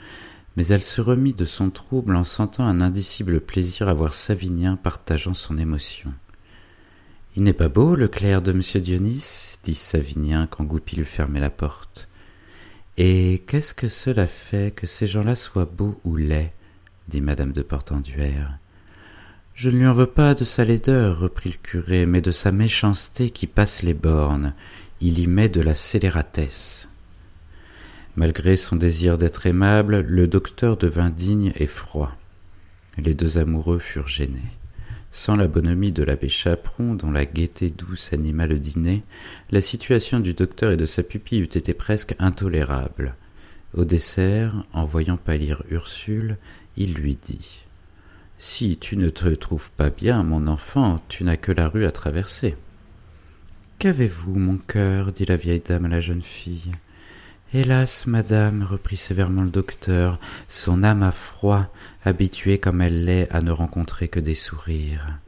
mais 0.55 0.67
elle 0.67 0.81
se 0.81 1.01
remit 1.01 1.33
de 1.33 1.45
son 1.45 1.69
trouble 1.69 2.15
en 2.15 2.23
sentant 2.23 2.65
un 2.65 2.81
indicible 2.81 3.41
plaisir 3.41 3.89
à 3.89 3.93
voir 3.93 4.13
Savinien 4.13 4.75
partageant 4.75 5.33
son 5.33 5.57
émotion. 5.57 6.13
Il 7.35 7.43
n'est 7.43 7.53
pas 7.53 7.69
beau, 7.69 7.95
le 7.95 8.07
clerc 8.07 8.43
de 8.43 8.51
monsieur 8.51 8.79
Dionys 8.79 9.57
dit 9.63 9.75
Savinien 9.75 10.45
quand 10.45 10.63
Goupil 10.63 11.03
fermait 11.03 11.39
la 11.39 11.49
porte. 11.49 12.07
Et 12.97 13.43
qu'est-ce 13.47 13.73
que 13.73 13.87
cela 13.87 14.27
fait 14.27 14.71
que 14.75 14.85
ces 14.85 15.07
gens-là 15.07 15.35
soient 15.35 15.65
beaux 15.65 15.99
ou 16.03 16.15
laids? 16.15 16.53
dit 17.07 17.21
madame 17.21 17.51
de 17.51 17.63
Portenduère. 17.63 18.57
Je 19.55 19.69
ne 19.69 19.79
lui 19.79 19.87
en 19.87 19.93
veux 19.93 20.07
pas 20.07 20.35
de 20.35 20.45
sa 20.45 20.63
laideur, 20.63 21.19
reprit 21.19 21.49
le 21.49 21.57
curé, 21.57 22.05
mais 22.05 22.21
de 22.21 22.31
sa 22.31 22.51
méchanceté 22.51 23.29
qui 23.29 23.47
passe 23.47 23.83
les 23.83 23.93
bornes. 23.93 24.53
Il 25.01 25.19
y 25.19 25.27
met 25.27 25.49
de 25.49 25.61
la 25.61 25.75
scélératesse. 25.75 26.89
Malgré 28.15 28.55
son 28.55 28.75
désir 28.75 29.17
d'être 29.17 29.47
aimable, 29.47 30.01
le 30.01 30.27
docteur 30.27 30.77
devint 30.77 31.09
digne 31.09 31.51
et 31.55 31.65
froid. 31.65 32.15
Les 32.99 33.15
deux 33.15 33.39
amoureux 33.39 33.79
furent 33.79 34.07
gênés. 34.07 34.51
Sans 35.11 35.35
la 35.35 35.47
bonhomie 35.47 35.91
de 35.91 36.03
l'abbé 36.03 36.29
Chaperon, 36.29 36.93
dont 36.93 37.11
la 37.11 37.25
gaieté 37.25 37.71
douce 37.71 38.13
anima 38.13 38.45
le 38.45 38.59
dîner, 38.59 39.03
la 39.51 39.61
situation 39.61 40.19
du 40.19 40.33
docteur 40.35 40.71
et 40.71 40.77
de 40.77 40.85
sa 40.85 41.01
pupille 41.01 41.39
eût 41.39 41.43
été 41.45 41.73
presque 41.73 42.15
intolérable. 42.19 43.15
Au 43.73 43.85
dessert, 43.85 44.63
en 44.73 44.85
voyant 44.85 45.17
pâlir 45.17 45.63
Ursule, 45.71 46.37
il 46.77 46.93
lui 46.93 47.15
dit 47.15 47.63
Si 48.37 48.77
tu 48.77 48.95
ne 48.95 49.09
te 49.09 49.27
trouves 49.29 49.71
pas 49.71 49.89
bien, 49.89 50.21
mon 50.21 50.45
enfant, 50.45 51.01
tu 51.09 51.23
n'as 51.23 51.37
que 51.37 51.51
la 51.51 51.67
rue 51.67 51.85
à 51.85 51.91
traverser. 51.91 52.55
Qu'avez-vous, 53.79 54.37
mon 54.37 54.57
cœur? 54.57 55.11
dit 55.11 55.25
la 55.25 55.35
vieille 55.35 55.63
dame 55.67 55.85
à 55.85 55.89
la 55.89 56.01
jeune 56.01 56.21
fille. 56.21 56.71
Hélas, 57.55 58.07
madame, 58.07 58.63
reprit 58.63 58.97
sévèrement 58.97 59.43
le 59.43 59.51
docteur, 59.51 60.17
son 60.47 60.81
âme 60.83 61.03
a 61.03 61.11
froid, 61.11 61.71
habituée 62.03 62.57
comme 62.57 62.81
elle 62.81 63.05
l'est 63.05 63.31
à 63.31 63.41
ne 63.41 63.51
rencontrer 63.51 64.07
que 64.07 64.19
des 64.19 64.33
sourires. 64.33 65.19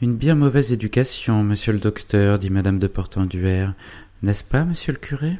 Une 0.00 0.16
bien 0.16 0.34
mauvaise 0.34 0.72
éducation, 0.72 1.42
monsieur 1.42 1.74
le 1.74 1.78
docteur, 1.78 2.38
dit 2.38 2.48
madame 2.48 2.78
de 2.78 2.86
Portenduère. 2.86 3.74
N'est-ce 4.22 4.42
pas, 4.42 4.64
monsieur 4.64 4.94
le 4.94 4.98
curé? 4.98 5.36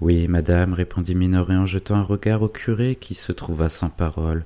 Oui, 0.00 0.28
madame, 0.28 0.72
répondit 0.72 1.14
Minoret 1.14 1.56
en 1.56 1.66
jetant 1.66 1.96
un 1.96 2.02
regard 2.02 2.40
au 2.40 2.48
curé 2.48 2.96
qui 2.96 3.14
se 3.14 3.32
trouva 3.32 3.68
sans 3.68 3.90
parole. 3.90 4.44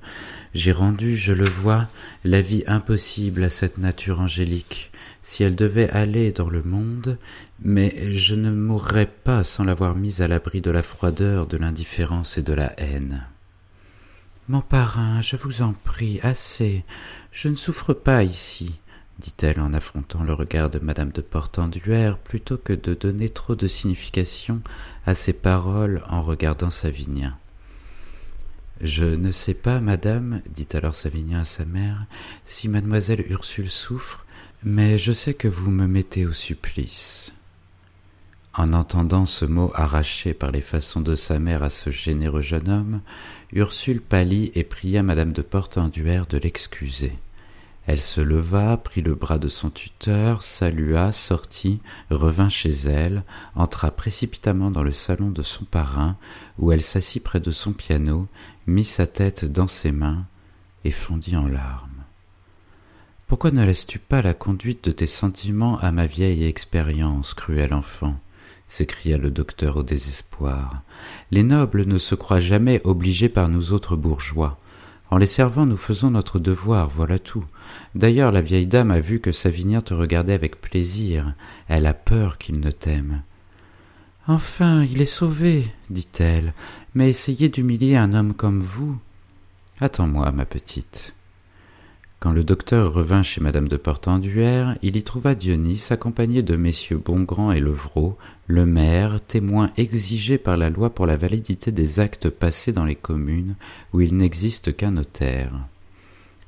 J'ai 0.52 0.73
rendu, 0.73 1.16
je 1.16 1.32
le 1.32 1.49
vois, 1.49 1.87
la 2.25 2.40
vie 2.40 2.64
impossible 2.66 3.44
à 3.44 3.50
cette 3.50 3.78
nature 3.78 4.20
angélique, 4.20 4.90
si 5.23 5.44
elle 5.44 5.54
devait 5.54 5.88
aller 5.90 6.32
dans 6.32 6.50
le 6.50 6.64
monde, 6.64 7.18
mais 7.62 8.12
je 8.12 8.34
ne 8.34 8.50
mourrais 8.50 9.06
pas 9.06 9.44
sans 9.44 9.62
l'avoir 9.62 9.94
mise 9.94 10.23
à 10.23 10.28
l'abri 10.28 10.61
de 10.61 10.73
la 10.73 10.82
froideur, 10.82 11.46
de 11.46 11.56
l'indifférence 11.56 12.37
et 12.37 12.42
de 12.42 12.52
la 12.52 12.73
haine. 12.80 13.25
Mon 14.49 14.61
parrain, 14.61 15.23
je 15.23 15.37
vous 15.37 15.62
en 15.62 15.73
prie, 15.73 16.18
assez. 16.25 16.84
Je 17.30 17.49
ne 17.49 17.54
souffre 17.54 17.94
pas 17.94 18.25
ici 18.25 18.80
dit-elle 19.18 19.61
en 19.61 19.73
affrontant 19.73 20.23
le 20.23 20.35
regard 20.35 20.71
de 20.71 20.78
madame 20.78 21.11
de 21.11 21.21
portenduère 21.21 22.18
plutôt 22.18 22.56
que 22.56 22.73
de 22.73 22.94
donner 22.94 23.28
trop 23.28 23.54
de 23.54 23.68
signification 23.68 24.61
à 25.06 25.14
ses 25.14 25.33
paroles 25.33 26.02
en 26.09 26.23
regardant 26.23 26.71
savinien. 26.71 27.37
Je 28.80 29.04
ne 29.04 29.30
sais 29.30 29.54
pas 29.54 29.80
madame 29.80 30.42
dit 30.50 30.68
alors 30.73 30.97
savinien 30.97 31.40
à 31.40 31.44
sa 31.44 31.64
mère 31.64 32.06
si 32.44 32.68
mademoiselle 32.68 33.25
ursule 33.30 33.71
souffre 33.71 34.25
mais 34.64 34.99
je 34.99 35.12
sais 35.12 35.35
que 35.35 35.49
vous 35.49 35.71
me 35.71 35.87
mettez 35.87 36.26
au 36.26 36.33
supplice. 36.33 37.35
En 38.54 38.73
entendant 38.73 39.26
ce 39.26 39.44
mot 39.44 39.71
arraché 39.75 40.33
par 40.33 40.50
les 40.50 40.62
façons 40.62 41.00
de 41.00 41.16
sa 41.16 41.38
mère 41.38 41.62
à 41.62 41.71
ce 41.71 41.90
généreux 41.90 42.42
jeune 42.42 42.68
homme 42.68 43.00
ursule 43.52 44.00
pâlit 44.00 44.50
et 44.54 44.64
pria 44.64 45.02
madame 45.02 45.33
de 45.33 45.42
portenduère 45.42 46.26
de 46.26 46.38
l'excuser 46.38 47.12
elle 47.86 48.00
se 48.00 48.20
leva, 48.20 48.76
prit 48.78 49.02
le 49.02 49.14
bras 49.14 49.38
de 49.38 49.48
son 49.48 49.70
tuteur, 49.70 50.42
salua, 50.42 51.12
sortit, 51.12 51.80
revint 52.10 52.48
chez 52.48 52.70
elle, 52.70 53.24
entra 53.54 53.90
précipitamment 53.90 54.70
dans 54.70 54.82
le 54.82 54.92
salon 54.92 55.30
de 55.30 55.42
son 55.42 55.64
parrain, 55.64 56.16
où 56.58 56.72
elle 56.72 56.82
s'assit 56.82 57.22
près 57.22 57.40
de 57.40 57.50
son 57.50 57.72
piano, 57.72 58.26
mit 58.66 58.84
sa 58.84 59.06
tête 59.06 59.44
dans 59.44 59.68
ses 59.68 59.92
mains, 59.92 60.24
et 60.84 60.90
fondit 60.90 61.36
en 61.36 61.46
larmes. 61.46 61.90
Pourquoi 63.26 63.50
ne 63.50 63.64
laisses-tu 63.64 63.98
pas 63.98 64.22
la 64.22 64.34
conduite 64.34 64.84
de 64.84 64.90
tes 64.90 65.06
sentiments 65.06 65.78
à 65.78 65.92
ma 65.92 66.06
vieille 66.06 66.44
expérience, 66.44 67.34
cruel 67.34 67.74
enfant? 67.74 68.18
s'écria 68.66 69.18
le 69.18 69.30
docteur 69.30 69.76
au 69.76 69.82
désespoir. 69.82 70.82
Les 71.30 71.42
nobles 71.42 71.86
ne 71.86 71.98
se 71.98 72.14
croient 72.14 72.40
jamais 72.40 72.80
obligés 72.84 73.28
par 73.28 73.48
nous 73.48 73.72
autres 73.72 73.96
bourgeois. 73.96 74.58
En 75.11 75.18
les 75.18 75.26
servant, 75.26 75.66
nous 75.66 75.76
faisons 75.76 76.11
notre 76.11 76.38
devoir, 76.38 76.88
voilà 76.88 77.18
tout. 77.18 77.44
D'ailleurs, 77.94 78.32
la 78.32 78.40
vieille 78.40 78.66
dame 78.66 78.90
a 78.90 79.00
vu 79.00 79.20
que 79.20 79.32
Savinien 79.32 79.80
te 79.80 79.94
regardait 79.94 80.32
avec 80.32 80.61
plaisir. 80.61 81.34
Elle 81.68 81.87
a 81.87 81.94
peur 81.94 82.38
qu'il 82.38 82.61
ne 82.61 82.70
t'aime. 82.70 83.23
Enfin, 84.26 84.82
il 84.84 85.02
est 85.02 85.06
sauvé, 85.06 85.70
dit-elle, 85.90 86.54
mais 86.94 87.11
essayez 87.11 87.50
d'humilier 87.50 87.96
un 87.96 88.14
homme 88.14 88.32
comme 88.32 88.61
vous. 88.61 88.99
Attends-moi, 89.80 90.32
ma 90.32 90.46
petite. 90.46 91.14
Quand 92.25 92.33
le 92.33 92.43
docteur 92.43 92.95
revint 92.95 93.23
chez 93.23 93.43
madame 93.43 93.69
de 93.69 93.76
Portenduère, 93.76 94.78
il 94.81 94.97
y 94.97 95.02
trouva 95.02 95.35
Dionys 95.35 95.88
accompagné 95.90 96.40
de 96.40 96.57
messieurs 96.57 96.97
Bongrand 96.97 97.52
et 97.52 97.61
Levrault, 97.61 98.16
le 98.47 98.64
maire, 98.64 99.21
témoin 99.21 99.71
exigé 99.76 100.38
par 100.38 100.57
la 100.57 100.71
loi 100.71 100.88
pour 100.88 101.04
la 101.04 101.19
validité 101.19 101.71
des 101.71 102.00
actes 102.00 102.31
passés 102.31 102.73
dans 102.73 102.87
les 102.87 102.95
communes 102.95 103.57
où 103.93 104.00
il 104.00 104.16
n'existe 104.16 104.75
qu'un 104.75 104.93
notaire. 104.93 105.52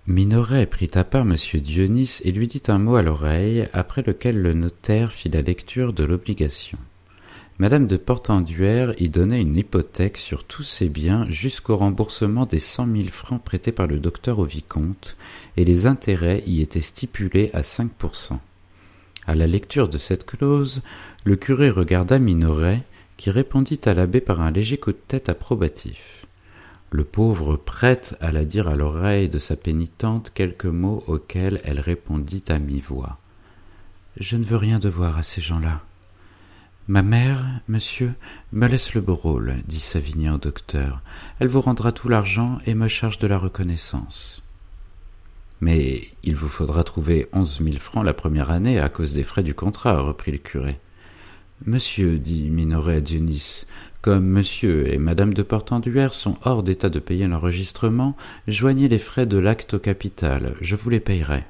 Minoret 0.06 0.64
prit 0.64 0.90
à 0.94 1.04
part 1.04 1.26
monsieur 1.26 1.60
Dionys 1.60 2.20
et 2.24 2.32
lui 2.32 2.48
dit 2.48 2.62
un 2.68 2.78
mot 2.78 2.96
à 2.96 3.02
l'oreille, 3.02 3.68
après 3.74 4.00
lequel 4.00 4.40
le 4.40 4.54
notaire 4.54 5.12
fit 5.12 5.28
la 5.28 5.42
lecture 5.42 5.92
de 5.92 6.04
l'obligation. 6.04 6.78
Madame 7.58 7.86
de 7.86 7.96
Portenduère 7.96 8.92
y 8.98 9.08
donnait 9.08 9.40
une 9.40 9.56
hypothèque 9.56 10.18
sur 10.18 10.44
tous 10.44 10.62
ses 10.62 10.90
biens 10.90 11.24
jusqu'au 11.30 11.74
remboursement 11.74 12.44
des 12.44 12.58
cent 12.58 12.84
mille 12.84 13.08
francs 13.08 13.42
prêtés 13.42 13.72
par 13.72 13.86
le 13.86 13.98
docteur 13.98 14.40
au 14.40 14.44
vicomte, 14.44 15.16
et 15.56 15.64
les 15.64 15.86
intérêts 15.86 16.42
y 16.46 16.60
étaient 16.60 16.80
stipulés 16.80 17.50
à 17.52 17.62
cinq 17.62 17.92
pour 17.92 18.16
cent. 18.16 18.40
À 19.26 19.34
la 19.34 19.46
lecture 19.46 19.88
de 19.88 19.98
cette 19.98 20.26
clause, 20.26 20.82
le 21.24 21.36
curé 21.36 21.70
regarda 21.70 22.18
Minoret, 22.18 22.82
qui 23.16 23.30
répondit 23.30 23.80
à 23.84 23.94
l'abbé 23.94 24.20
par 24.20 24.40
un 24.40 24.50
léger 24.50 24.78
coup 24.78 24.92
de 24.92 24.98
tête 25.08 25.28
approbatif. 25.28 26.26
Le 26.90 27.02
pauvre 27.02 27.56
prêtre 27.56 28.14
alla 28.20 28.44
dire 28.44 28.68
à 28.68 28.76
l'oreille 28.76 29.28
de 29.28 29.38
sa 29.38 29.56
pénitente 29.56 30.30
quelques 30.32 30.66
mots 30.66 31.02
auxquels 31.08 31.60
elle 31.64 31.80
répondit 31.80 32.44
à 32.48 32.58
mi-voix. 32.58 33.18
Je 34.18 34.36
ne 34.36 34.44
veux 34.44 34.56
rien 34.56 34.78
devoir 34.78 35.16
à 35.16 35.22
ces 35.22 35.40
gens-là. 35.40 35.82
Ma 36.88 37.02
mère, 37.02 37.44
monsieur, 37.66 38.14
me 38.52 38.68
laisse 38.68 38.94
le 38.94 39.00
beau 39.00 39.16
rôle, 39.16 39.56
dit 39.66 39.80
Savinien 39.80 40.34
au 40.34 40.38
docteur. 40.38 41.02
Elle 41.40 41.48
vous 41.48 41.60
rendra 41.60 41.90
tout 41.90 42.08
l'argent 42.08 42.60
et 42.64 42.74
me 42.74 42.86
charge 42.86 43.18
de 43.18 43.26
la 43.26 43.38
reconnaissance. 43.38 44.42
Mais 45.60 46.02
il 46.22 46.36
vous 46.36 46.48
faudra 46.48 46.84
trouver 46.84 47.28
onze 47.32 47.60
mille 47.60 47.78
francs 47.78 48.04
la 48.04 48.14
première 48.14 48.50
année 48.50 48.78
à 48.78 48.88
cause 48.88 49.14
des 49.14 49.22
frais 49.22 49.42
du 49.42 49.54
contrat, 49.54 50.00
reprit 50.00 50.32
le 50.32 50.38
curé. 50.38 50.78
Monsieur, 51.64 52.18
dit 52.18 52.50
Minoret 52.50 52.96
à 52.96 53.00
Dionys, 53.00 53.64
comme 54.02 54.26
monsieur 54.26 54.92
et 54.92 54.98
madame 54.98 55.32
de 55.32 55.42
Portenduère 55.42 56.12
sont 56.12 56.36
hors 56.42 56.62
d'état 56.62 56.90
de 56.90 56.98
payer 56.98 57.26
l'enregistrement, 57.26 58.14
joignez 58.46 58.88
les 58.88 58.98
frais 58.98 59.24
de 59.24 59.38
l'acte 59.38 59.74
au 59.74 59.78
capital, 59.78 60.54
je 60.60 60.76
vous 60.76 60.90
les 60.90 61.00
payerai. 61.00 61.44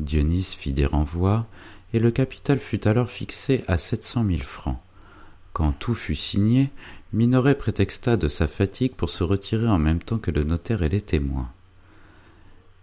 Dionys 0.00 0.54
fit 0.56 0.74
des 0.74 0.84
renvois, 0.84 1.46
et 1.94 1.98
le 1.98 2.10
capital 2.10 2.58
fut 2.58 2.86
alors 2.86 3.08
fixé 3.08 3.64
à 3.66 3.78
sept 3.78 4.04
cent 4.04 4.22
mille 4.22 4.42
francs. 4.42 4.78
Quand 5.54 5.72
tout 5.72 5.94
fut 5.94 6.14
signé, 6.14 6.70
Minoret 7.12 7.56
prétexta 7.56 8.16
de 8.16 8.28
sa 8.28 8.46
fatigue 8.46 8.94
pour 8.94 9.10
se 9.10 9.24
retirer 9.24 9.66
en 9.66 9.78
même 9.78 9.98
temps 10.00 10.18
que 10.18 10.30
le 10.30 10.44
notaire 10.44 10.82
et 10.82 10.88
les 10.88 11.00
témoins. 11.00 11.50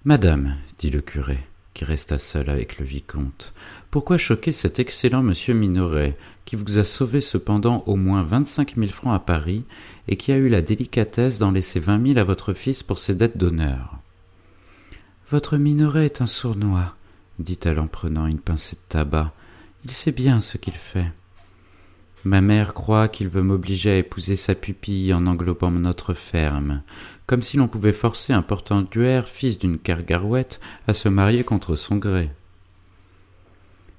Madame, 0.07 0.55
dit 0.77 0.89
le 0.89 1.01
curé, 1.01 1.37
qui 1.73 1.83
resta 1.83 2.17
seul 2.17 2.49
avec 2.49 2.79
le 2.79 2.85
vicomte, 2.85 3.53
pourquoi 3.91 4.17
choquer 4.17 4.53
cet 4.53 4.79
excellent 4.79 5.21
monsieur 5.21 5.53
Minoret, 5.53 6.17
qui 6.45 6.55
vous 6.55 6.77
a 6.77 6.85
sauvé 6.85 7.19
cependant 7.19 7.83
au 7.87 7.97
moins 7.97 8.23
vingt-cinq 8.23 8.77
mille 8.77 8.93
francs 8.93 9.13
à 9.13 9.19
Paris, 9.19 9.65
et 10.07 10.15
qui 10.15 10.31
a 10.31 10.37
eu 10.37 10.47
la 10.47 10.61
délicatesse 10.61 11.39
d'en 11.39 11.51
laisser 11.51 11.81
vingt 11.81 11.97
mille 11.97 12.19
à 12.19 12.23
votre 12.23 12.53
fils 12.53 12.83
pour 12.83 12.99
ses 12.99 13.15
dettes 13.15 13.37
d'honneur? 13.37 13.97
Votre 15.29 15.57
Minoret 15.57 16.05
est 16.05 16.21
un 16.21 16.25
sournois, 16.25 16.95
dit-elle 17.39 17.77
en 17.77 17.87
prenant 17.87 18.27
une 18.27 18.39
pincée 18.39 18.77
de 18.77 18.81
tabac. 18.87 19.33
Il 19.83 19.91
sait 19.91 20.13
bien 20.13 20.39
ce 20.39 20.57
qu'il 20.57 20.75
fait. 20.75 21.11
Ma 22.23 22.41
mère 22.41 22.73
croit 22.73 23.07
qu'il 23.07 23.29
veut 23.29 23.43
m'obliger 23.43 23.91
à 23.91 23.97
épouser 23.97 24.35
sa 24.35 24.55
pupille 24.55 25.13
en 25.13 25.27
englobant 25.27 25.71
notre 25.71 26.13
ferme, 26.13 26.81
comme 27.25 27.41
si 27.41 27.57
l'on 27.57 27.67
pouvait 27.67 27.93
forcer 27.93 28.33
un 28.33 28.41
portenduère, 28.41 29.29
fils 29.29 29.59
d'une 29.59 29.77
cargarouette, 29.77 30.59
à 30.87 30.93
se 30.93 31.09
marier 31.09 31.43
contre 31.43 31.75
son 31.75 31.95
gré. 31.95 32.29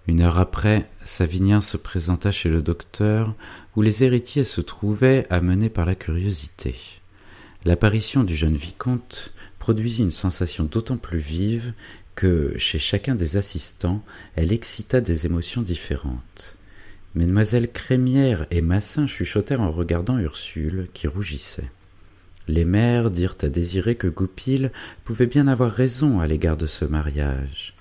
Une 0.09 0.23
heure 0.23 0.39
après, 0.39 0.91
Savinien 1.05 1.61
se 1.61 1.77
présenta 1.77 2.31
chez 2.31 2.49
le 2.49 2.63
docteur, 2.63 3.35
où 3.77 3.83
les 3.83 4.05
héritiers 4.05 4.45
se 4.45 4.61
trouvaient, 4.61 5.27
amenés 5.31 5.69
par 5.69 5.87
la 5.87 5.95
curiosité. 5.95 6.75
L'apparition 7.65 8.25
du 8.25 8.35
jeune 8.35 8.57
vicomte 8.57 9.33
produisit 9.59 10.03
une 10.03 10.11
sensation 10.11 10.65
d'autant 10.65 10.97
plus 10.97 11.19
vive 11.19 11.73
que, 12.15 12.55
chez 12.57 12.79
chacun 12.79 13.15
des 13.15 13.37
assistants, 13.37 14.03
elle 14.35 14.53
excita 14.53 15.01
des 15.01 15.27
émotions 15.27 15.63
différentes. 15.63 16.58
Mesdemoiselles 17.15 17.73
Crémière 17.73 18.47
et 18.51 18.61
Massin 18.61 19.07
chuchotèrent 19.07 19.63
en 19.63 19.71
regardant 19.71 20.19
Ursule, 20.19 20.89
qui 20.93 21.09
rougissait. 21.09 21.71
Les 22.49 22.65
mères 22.65 23.11
dirent 23.11 23.37
à 23.43 23.49
Désiré 23.49 23.95
que 23.95 24.09
Goupil 24.09 24.71
pouvait 25.05 25.27
bien 25.27 25.49
avoir 25.49 25.73
raison 25.73 26.21
à 26.21 26.27
l'égard 26.27 26.59
de 26.59 26.67
ce 26.67 26.85
mariage. 26.85 27.75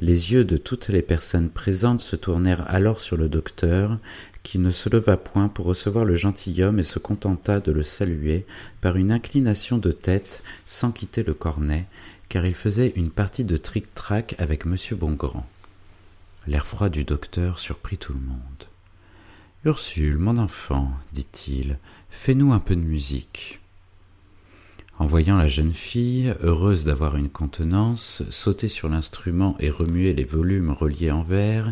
Les 0.00 0.32
yeux 0.32 0.44
de 0.44 0.56
toutes 0.56 0.88
les 0.88 1.02
personnes 1.02 1.50
présentes 1.50 2.00
se 2.00 2.16
tournèrent 2.16 2.68
alors 2.68 3.00
sur 3.00 3.16
le 3.16 3.28
docteur, 3.28 3.98
qui 4.42 4.58
ne 4.58 4.70
se 4.70 4.88
leva 4.88 5.16
point 5.16 5.48
pour 5.48 5.66
recevoir 5.66 6.04
le 6.04 6.14
gentilhomme 6.14 6.78
et 6.78 6.82
se 6.82 6.98
contenta 6.98 7.60
de 7.60 7.72
le 7.72 7.82
saluer 7.82 8.46
par 8.80 8.96
une 8.96 9.12
inclination 9.12 9.78
de 9.78 9.92
tête 9.92 10.42
sans 10.66 10.92
quitter 10.92 11.22
le 11.22 11.34
cornet, 11.34 11.86
car 12.28 12.46
il 12.46 12.54
faisait 12.54 12.94
une 12.96 13.10
partie 13.10 13.44
de 13.44 13.56
tric-trac 13.56 14.34
avec 14.38 14.64
M. 14.66 14.76
Bongrand. 14.92 15.46
L'air 16.48 16.66
froid 16.66 16.88
du 16.88 17.04
docteur 17.04 17.60
surprit 17.60 17.98
tout 17.98 18.12
le 18.12 18.18
monde. 18.18 18.36
Ursule, 19.64 20.18
mon 20.18 20.38
enfant, 20.38 20.90
dit-il, 21.12 21.78
fais-nous 22.10 22.52
un 22.52 22.58
peu 22.58 22.74
de 22.74 22.80
musique. 22.80 23.60
En 24.98 25.06
voyant 25.06 25.36
la 25.36 25.46
jeune 25.46 25.72
fille, 25.72 26.34
heureuse 26.42 26.84
d'avoir 26.84 27.16
une 27.16 27.30
contenance, 27.30 28.24
sauter 28.30 28.66
sur 28.66 28.88
l'instrument 28.88 29.54
et 29.60 29.70
remuer 29.70 30.14
les 30.14 30.24
volumes 30.24 30.70
reliés 30.70 31.12
en 31.12 31.22
verre, 31.22 31.70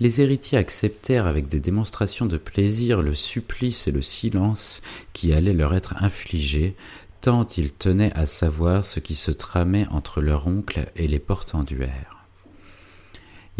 les 0.00 0.20
héritiers 0.20 0.58
acceptèrent 0.58 1.26
avec 1.26 1.48
des 1.48 1.60
démonstrations 1.60 2.26
de 2.26 2.36
plaisir 2.36 3.00
le 3.00 3.14
supplice 3.14 3.88
et 3.88 3.92
le 3.92 4.02
silence 4.02 4.82
qui 5.14 5.32
allaient 5.32 5.54
leur 5.54 5.72
être 5.72 6.02
infligés, 6.02 6.76
tant 7.22 7.46
ils 7.46 7.72
tenaient 7.72 8.12
à 8.14 8.26
savoir 8.26 8.84
ce 8.84 9.00
qui 9.00 9.14
se 9.14 9.30
tramait 9.30 9.88
entre 9.88 10.20
leur 10.20 10.46
oncle 10.46 10.90
et 10.94 11.08
les 11.08 11.18
portenduères. 11.20 12.19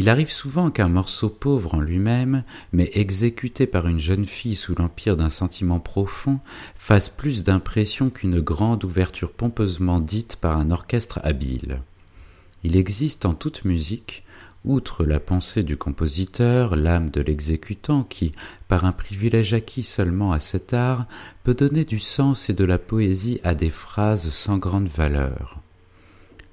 Il 0.01 0.09
arrive 0.09 0.31
souvent 0.31 0.71
qu'un 0.71 0.89
morceau 0.89 1.29
pauvre 1.29 1.75
en 1.75 1.81
lui-même, 1.81 2.43
mais 2.73 2.89
exécuté 2.95 3.67
par 3.67 3.87
une 3.87 3.99
jeune 3.99 4.25
fille 4.25 4.57
sous 4.57 4.75
l'empire 4.75 5.15
d'un 5.15 5.29
sentiment 5.29 5.79
profond, 5.79 6.41
fasse 6.75 7.11
plus 7.11 7.45
d'impression 7.45 8.09
qu'une 8.09 8.41
grande 8.41 8.83
ouverture 8.83 9.31
pompeusement 9.31 10.01
dite 10.01 10.37
par 10.37 10.57
un 10.57 10.71
orchestre 10.71 11.21
habile. 11.23 11.83
Il 12.65 12.79
existe 12.79 13.27
en 13.27 13.35
toute 13.35 13.67
musique, 13.67 14.25
outre 14.65 15.05
la 15.05 15.21
pensée 15.21 15.63
du 15.63 15.77
compositeur, 15.77 16.77
l'âme 16.77 17.11
de 17.11 17.21
l'exécutant 17.21 18.03
qui, 18.03 18.33
par 18.69 18.87
un 18.87 18.93
privilège 18.93 19.53
acquis 19.53 19.83
seulement 19.83 20.33
à 20.33 20.41
cet 20.41 20.73
art, 20.73 21.05
peut 21.45 21.53
donner 21.53 21.85
du 21.85 21.99
sens 21.99 22.49
et 22.49 22.55
de 22.55 22.65
la 22.65 22.79
poésie 22.79 23.39
à 23.45 23.55
des 23.55 23.69
phrases 23.69 24.31
sans 24.31 24.57
grande 24.57 24.89
valeur. 24.89 25.61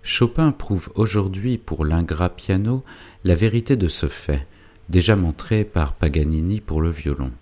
Chopin 0.08 0.54
prouve 0.54 0.90
aujourd'hui 0.96 1.58
pour 1.58 1.84
l'ingrat 1.84 2.30
piano 2.30 2.86
la 3.26 3.36
vérité 3.36 3.76
de 3.76 3.90
ce 3.90 4.08
fait, 4.08 4.48
déjà 4.88 5.18
montré 5.18 5.66
par 5.66 5.96
Paganini 5.96 6.62
pour 6.62 6.82
le 6.82 6.90
violon. 6.90 7.34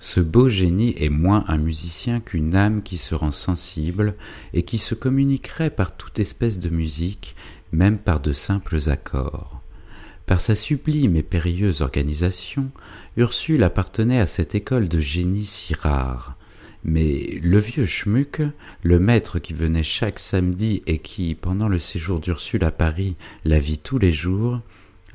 Ce 0.00 0.20
beau 0.20 0.48
génie 0.48 0.94
est 0.96 1.10
moins 1.10 1.44
un 1.46 1.58
musicien 1.58 2.20
qu'une 2.20 2.56
âme 2.56 2.82
qui 2.82 2.96
se 2.96 3.14
rend 3.14 3.30
sensible 3.30 4.14
et 4.54 4.62
qui 4.62 4.78
se 4.78 4.94
communiquerait 4.94 5.68
par 5.68 5.94
toute 5.94 6.18
espèce 6.18 6.58
de 6.58 6.70
musique, 6.70 7.36
même 7.70 7.98
par 7.98 8.20
de 8.20 8.32
simples 8.32 8.88
accords. 8.88 9.60
Par 10.24 10.40
sa 10.40 10.54
sublime 10.54 11.16
et 11.16 11.22
périlleuse 11.22 11.82
organisation, 11.82 12.70
Ursule 13.18 13.62
appartenait 13.62 14.20
à 14.20 14.26
cette 14.26 14.54
école 14.54 14.88
de 14.88 15.00
génie 15.00 15.44
si 15.44 15.74
rare, 15.74 16.34
mais 16.84 17.40
le 17.42 17.58
vieux 17.58 17.86
Schmuck, 17.86 18.42
le 18.82 18.98
maître 18.98 19.38
qui 19.38 19.54
venait 19.54 19.82
chaque 19.82 20.18
samedi 20.18 20.82
et 20.86 20.98
qui, 20.98 21.34
pendant 21.34 21.68
le 21.68 21.78
séjour 21.78 22.20
d'Ursule 22.20 22.64
à 22.64 22.70
Paris, 22.70 23.16
la 23.44 23.58
vit 23.58 23.78
tous 23.78 23.98
les 23.98 24.12
jours, 24.12 24.60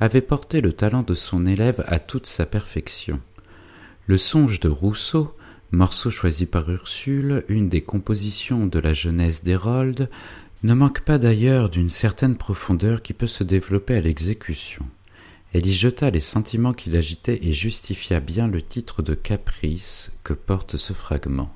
avait 0.00 0.20
porté 0.20 0.60
le 0.60 0.72
talent 0.72 1.02
de 1.02 1.14
son 1.14 1.46
élève 1.46 1.84
à 1.86 2.00
toute 2.00 2.26
sa 2.26 2.44
perfection. 2.44 3.20
Le 4.06 4.16
songe 4.16 4.58
de 4.58 4.68
Rousseau, 4.68 5.32
morceau 5.70 6.10
choisi 6.10 6.46
par 6.46 6.68
Ursule, 6.68 7.44
une 7.48 7.68
des 7.68 7.82
compositions 7.82 8.66
de 8.66 8.80
la 8.80 8.92
jeunesse 8.92 9.44
d'Hérold, 9.44 10.10
ne 10.64 10.74
manque 10.74 11.00
pas 11.02 11.18
d'ailleurs 11.18 11.70
d'une 11.70 11.88
certaine 11.88 12.36
profondeur 12.36 13.02
qui 13.02 13.12
peut 13.12 13.28
se 13.28 13.44
développer 13.44 13.94
à 13.94 14.00
l'exécution. 14.00 14.84
Elle 15.52 15.66
y 15.66 15.72
jeta 15.72 16.10
les 16.10 16.20
sentiments 16.20 16.74
qui 16.74 16.90
l'agitaient 16.90 17.40
et 17.42 17.52
justifia 17.52 18.20
bien 18.20 18.48
le 18.48 18.60
titre 18.60 19.02
de 19.02 19.14
caprice 19.14 20.12
que 20.24 20.32
porte 20.32 20.76
ce 20.76 20.92
fragment. 20.92 21.54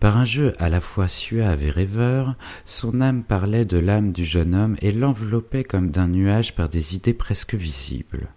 Par 0.00 0.18
un 0.18 0.26
jeu 0.26 0.52
à 0.58 0.68
la 0.68 0.80
fois 0.80 1.08
suave 1.08 1.64
et 1.64 1.70
rêveur, 1.70 2.34
son 2.66 3.00
âme 3.00 3.22
parlait 3.22 3.64
de 3.64 3.78
l'âme 3.78 4.12
du 4.12 4.26
jeune 4.26 4.54
homme 4.54 4.76
et 4.82 4.92
l'enveloppait 4.92 5.64
comme 5.64 5.90
d'un 5.90 6.08
nuage 6.08 6.54
par 6.54 6.68
des 6.68 6.94
idées 6.94 7.14
presque 7.14 7.54
visibles. 7.54 8.28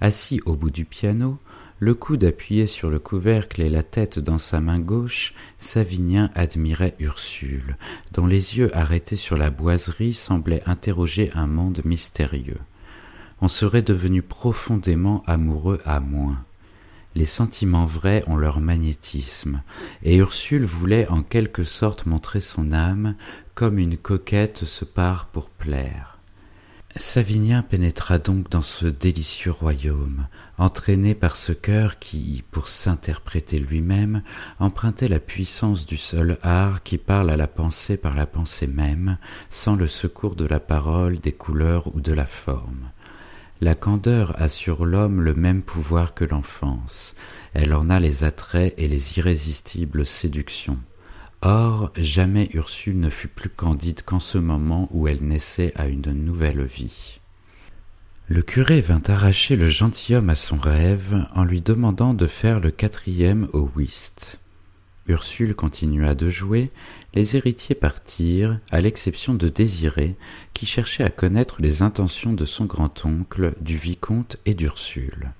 Assis 0.00 0.40
au 0.46 0.56
bout 0.56 0.70
du 0.70 0.86
piano, 0.86 1.38
le 1.78 1.94
coude 1.94 2.24
appuyé 2.24 2.66
sur 2.66 2.88
le 2.88 2.98
couvercle 2.98 3.60
et 3.60 3.68
la 3.68 3.82
tête 3.82 4.18
dans 4.18 4.38
sa 4.38 4.60
main 4.60 4.80
gauche, 4.80 5.34
Savinien 5.58 6.30
admirait 6.34 6.96
Ursule, 6.98 7.76
dont 8.12 8.26
les 8.26 8.58
yeux 8.58 8.74
arrêtés 8.76 9.16
sur 9.16 9.36
la 9.36 9.50
boiserie 9.50 10.14
semblaient 10.14 10.62
interroger 10.66 11.30
un 11.34 11.46
monde 11.46 11.82
mystérieux. 11.84 12.58
On 13.40 13.48
serait 13.48 13.82
devenu 13.82 14.22
profondément 14.22 15.22
amoureux 15.26 15.80
à 15.84 16.00
moins 16.00 16.44
les 17.14 17.24
sentiments 17.24 17.86
vrais 17.86 18.22
ont 18.26 18.36
leur 18.36 18.60
magnétisme, 18.60 19.62
et 20.02 20.16
Ursule 20.16 20.64
voulait 20.64 21.08
en 21.08 21.22
quelque 21.22 21.64
sorte 21.64 22.06
montrer 22.06 22.40
son 22.40 22.72
âme 22.72 23.14
comme 23.54 23.78
une 23.78 23.96
coquette 23.96 24.64
se 24.64 24.84
part 24.84 25.26
pour 25.26 25.50
plaire. 25.50 26.18
Savinien 26.96 27.62
pénétra 27.62 28.18
donc 28.18 28.50
dans 28.50 28.62
ce 28.62 28.86
délicieux 28.86 29.50
royaume, 29.50 30.26
entraîné 30.56 31.14
par 31.14 31.36
ce 31.36 31.52
cœur 31.52 31.98
qui, 31.98 32.42
pour 32.50 32.66
s'interpréter 32.66 33.58
lui-même, 33.58 34.22
empruntait 34.58 35.06
la 35.06 35.20
puissance 35.20 35.86
du 35.86 35.96
seul 35.96 36.38
art 36.42 36.82
qui 36.82 36.98
parle 36.98 37.30
à 37.30 37.36
la 37.36 37.46
pensée 37.46 37.98
par 37.98 38.16
la 38.16 38.26
pensée 38.26 38.66
même, 38.66 39.18
sans 39.50 39.76
le 39.76 39.86
secours 39.86 40.34
de 40.34 40.46
la 40.46 40.60
parole, 40.60 41.18
des 41.18 41.32
couleurs 41.32 41.94
ou 41.94 42.00
de 42.00 42.12
la 42.12 42.26
forme. 42.26 42.90
La 43.60 43.74
candeur 43.74 44.40
a 44.40 44.48
sur 44.48 44.86
l'homme 44.86 45.20
le 45.20 45.34
même 45.34 45.62
pouvoir 45.62 46.14
que 46.14 46.24
l'enfance, 46.24 47.16
elle 47.54 47.74
en 47.74 47.90
a 47.90 47.98
les 47.98 48.22
attraits 48.22 48.72
et 48.76 48.86
les 48.86 49.18
irrésistibles 49.18 50.06
séductions. 50.06 50.78
Or, 51.42 51.92
jamais 51.96 52.48
Ursule 52.52 53.00
ne 53.00 53.10
fut 53.10 53.26
plus 53.26 53.48
candide 53.48 54.02
qu'en 54.02 54.20
ce 54.20 54.38
moment 54.38 54.88
où 54.92 55.08
elle 55.08 55.24
naissait 55.24 55.72
à 55.74 55.88
une 55.88 56.12
nouvelle 56.12 56.62
vie. 56.62 57.18
Le 58.28 58.42
curé 58.42 58.80
vint 58.80 59.02
arracher 59.08 59.56
le 59.56 59.68
gentilhomme 59.68 60.30
à 60.30 60.36
son 60.36 60.58
rêve 60.58 61.26
en 61.34 61.44
lui 61.44 61.60
demandant 61.60 62.14
de 62.14 62.26
faire 62.26 62.60
le 62.60 62.70
quatrième 62.70 63.48
au 63.52 63.70
whist. 63.74 64.38
Ursule 65.08 65.54
continua 65.54 66.14
de 66.14 66.28
jouer, 66.28 66.70
les 67.14 67.36
héritiers 67.36 67.74
partirent, 67.74 68.58
à 68.70 68.80
l'exception 68.80 69.34
de 69.34 69.48
Désiré, 69.48 70.16
qui 70.52 70.66
cherchait 70.66 71.04
à 71.04 71.08
connaître 71.10 71.62
les 71.62 71.82
intentions 71.82 72.34
de 72.34 72.44
son 72.44 72.66
grand-oncle, 72.66 73.54
du 73.60 73.76
vicomte 73.76 74.36
et 74.44 74.54
d'Ursule. 74.54 75.32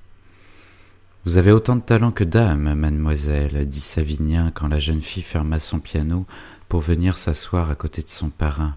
Vous 1.26 1.36
avez 1.36 1.52
autant 1.52 1.76
de 1.76 1.82
talent 1.82 2.12
que 2.12 2.24
d'âme, 2.24 2.72
mademoiselle, 2.72 3.68
dit 3.68 3.80
Savinien 3.80 4.50
quand 4.50 4.68
la 4.68 4.78
jeune 4.78 5.02
fille 5.02 5.22
ferma 5.22 5.58
son 5.58 5.80
piano 5.80 6.24
pour 6.70 6.80
venir 6.80 7.18
s'asseoir 7.18 7.70
à 7.70 7.74
côté 7.74 8.02
de 8.02 8.08
son 8.08 8.30
parrain. 8.30 8.76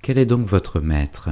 Quel 0.00 0.16
est 0.16 0.24
donc 0.24 0.46
votre 0.46 0.80
maître 0.80 1.28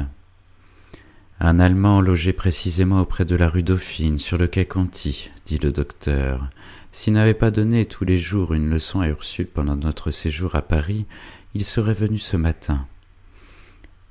Un 1.41 1.59
Allemand 1.59 2.03
logé 2.03 2.35
précisément 2.35 3.01
auprès 3.01 3.25
de 3.25 3.37
la 3.37 3.49
rue 3.49 3.63
Dauphine, 3.63 4.19
sur 4.19 4.37
le 4.37 4.47
quai 4.47 4.67
Conti, 4.67 5.31
dit 5.47 5.59
le 5.59 5.73
docteur. 5.73 6.51
S'il 6.91 7.13
n'avait 7.13 7.35
pas 7.35 7.51
donné 7.51 7.85
tous 7.85 8.05
les 8.05 8.19
jours 8.19 8.55
une 8.55 8.71
leçon 8.71 9.01
à 9.01 9.09
Ursule 9.09 9.47
pendant 9.47 9.77
notre 9.77 10.11
séjour 10.11 10.55
à 10.55 10.63
Paris, 10.63 11.07
il 11.55 11.65
serait 11.65 11.93
venu 11.93 12.19
ce 12.19 12.37
matin. 12.37 12.87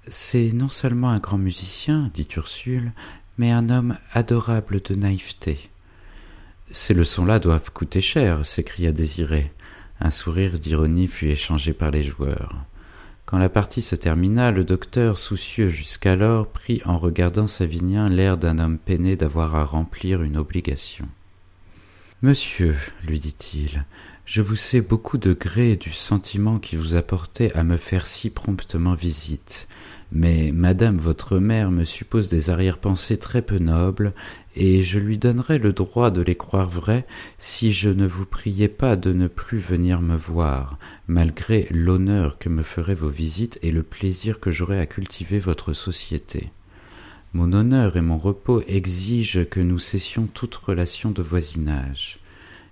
C'est 0.08 0.52
non 0.54 0.70
seulement 0.70 1.10
un 1.10 1.20
grand 1.20 1.38
musicien, 1.38 2.12
dit 2.14 2.28
Ursule, 2.36 2.92
mais 3.38 3.52
un 3.52 3.70
homme 3.70 3.98
adorable 4.14 4.82
de 4.82 4.96
naïveté. 4.96 5.70
Ces 6.72 6.94
leçons-là 6.94 7.40
doivent 7.40 7.72
coûter 7.72 8.02
cher, 8.02 8.46
s'écria 8.46 8.92
Désiré. 8.92 9.52
Un 10.00 10.10
sourire 10.10 10.60
d'ironie 10.60 11.08
fut 11.08 11.28
échangé 11.28 11.74
par 11.74 11.92
les 11.92 12.04
joueurs. 12.04 12.56
Quand 13.26 13.38
la 13.38 13.50
partie 13.50 13.82
se 13.82 13.96
termina, 13.96 14.52
le 14.52 14.64
docteur, 14.64 15.18
soucieux 15.18 15.68
jusqu'alors, 15.68 16.48
prit 16.48 16.82
en 16.86 16.98
regardant 16.98 17.48
Savinien 17.48 18.08
l'air 18.08 18.38
d'un 18.38 18.60
homme 18.60 18.78
peiné 18.78 19.16
d'avoir 19.16 19.56
à 19.56 19.66
remplir 19.66 20.22
une 20.22 20.38
obligation. 20.38 21.08
Monsieur, 22.24 22.76
lui 23.08 23.20
dit-il, 23.20 23.86
je 24.26 24.42
vous 24.42 24.56
sais 24.56 24.82
beaucoup 24.82 25.20
de 25.20 25.34
gré 25.34 25.76
du 25.76 25.92
sentiment 25.92 26.58
qui 26.58 26.76
vous 26.76 26.96
a 26.96 27.04
à 27.54 27.64
me 27.64 27.78
faire 27.78 28.08
si 28.08 28.32
promptement 28.32 28.96
visite, 28.96 29.68
mais 30.12 30.52
madame 30.52 30.98
votre 30.98 31.38
mère 31.38 31.70
me 31.70 31.84
suppose 31.84 32.28
des 32.28 32.50
arrière-pensées 32.50 33.18
très 33.18 33.44
peu 33.44 33.60
nobles, 33.60 34.14
et 34.56 34.82
je 34.82 34.98
lui 34.98 35.20
donnerais 35.20 35.60
le 35.60 35.74
droit 35.74 36.10
de 36.10 36.24
les 36.24 36.34
croire 36.34 36.68
vraies 36.68 37.06
si 37.38 37.72
je 37.72 37.90
ne 37.90 38.08
vous 38.08 38.26
priais 38.26 38.68
pas 38.68 38.96
de 38.96 39.14
ne 39.14 39.28
plus 39.28 39.60
venir 39.60 40.02
me 40.02 40.18
voir, 40.18 40.80
malgré 41.06 41.68
l'honneur 41.70 42.40
que 42.40 42.50
me 42.50 42.64
feraient 42.64 42.96
vos 42.96 43.10
visites 43.10 43.60
et 43.62 43.72
le 43.72 43.84
plaisir 43.84 44.40
que 44.40 44.50
j'aurais 44.50 44.80
à 44.80 44.88
cultiver 44.88 45.38
votre 45.38 45.74
société. 45.74 46.50
Mon 47.34 47.52
honneur 47.52 47.98
et 47.98 48.02
mon 48.02 48.18
repos 48.18 48.62
exigent 48.68 49.46
que 49.46 49.60
nous 49.60 49.80
cessions 49.80 50.28
toute 50.28 50.56
relation 50.56 51.12
de 51.12 51.22
voisinage. 51.22 52.20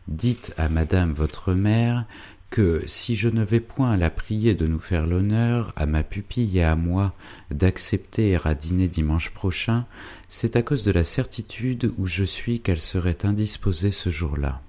Dites 0.08 0.54
à 0.58 0.70
madame 0.70 1.12
votre 1.12 1.54
mère 1.54 2.06
que 2.50 2.82
si 2.86 3.18
je 3.18 3.28
ne 3.28 3.44
vais 3.44 3.60
point 3.60 3.98
la 3.98 4.10
prier 4.10 4.54
de 4.54 4.66
nous 4.66 4.80
faire 4.80 5.08
l'honneur, 5.08 5.74
à 5.76 5.86
ma 5.86 6.04
pupille 6.04 6.58
et 6.58 6.64
à 6.64 6.78
moi, 6.78 7.14
d'accepter 7.52 8.38
à 8.46 8.56
dîner 8.56 8.88
dimanche 8.88 9.32
prochain, 9.32 9.86
c'est 10.30 10.56
à 10.56 10.62
cause 10.62 10.86
de 10.86 10.92
la 10.92 11.04
certitude 11.04 11.92
où 11.98 12.06
je 12.06 12.24
suis 12.24 12.62
qu'elle 12.62 12.80
serait 12.80 13.26
indisposée 13.26 13.92
ce 13.92 14.10
jour-là. 14.10 14.62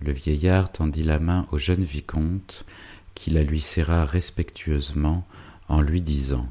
Le 0.00 0.12
vieillard 0.12 0.72
tendit 0.72 1.04
la 1.04 1.20
main 1.20 1.46
au 1.52 1.58
jeune 1.58 1.84
vicomte, 1.84 2.66
qui 3.14 3.30
la 3.30 3.44
lui 3.44 3.60
serra 3.60 4.04
respectueusement 4.04 5.24
en 5.68 5.80
lui 5.80 6.00
disant 6.00 6.48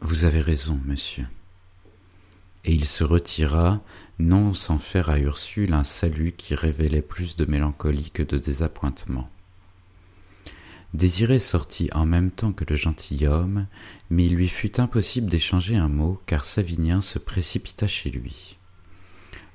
vous 0.00 0.24
avez 0.24 0.40
raison, 0.40 0.80
monsieur. 0.84 1.26
et 2.64 2.72
il 2.72 2.84
se 2.86 3.02
retira, 3.02 3.80
non 4.18 4.52
sans 4.52 4.78
faire 4.78 5.08
à 5.08 5.18
Ursule 5.18 5.72
un 5.72 5.84
salut 5.84 6.32
qui 6.36 6.54
révélait 6.54 7.02
plus 7.02 7.34
de 7.36 7.46
mélancolie 7.46 8.10
que 8.10 8.22
de 8.22 8.36
désappointement. 8.36 9.28
Désiré 10.92 11.38
sortit 11.38 11.88
en 11.92 12.04
même 12.04 12.30
temps 12.30 12.52
que 12.52 12.64
le 12.68 12.76
gentilhomme, 12.76 13.66
mais 14.10 14.26
il 14.26 14.34
lui 14.34 14.48
fut 14.48 14.80
impossible 14.80 15.30
d'échanger 15.30 15.76
un 15.76 15.88
mot, 15.88 16.20
car 16.26 16.44
Savinien 16.44 17.00
se 17.00 17.18
précipita 17.18 17.86
chez 17.86 18.10
lui. 18.10 18.57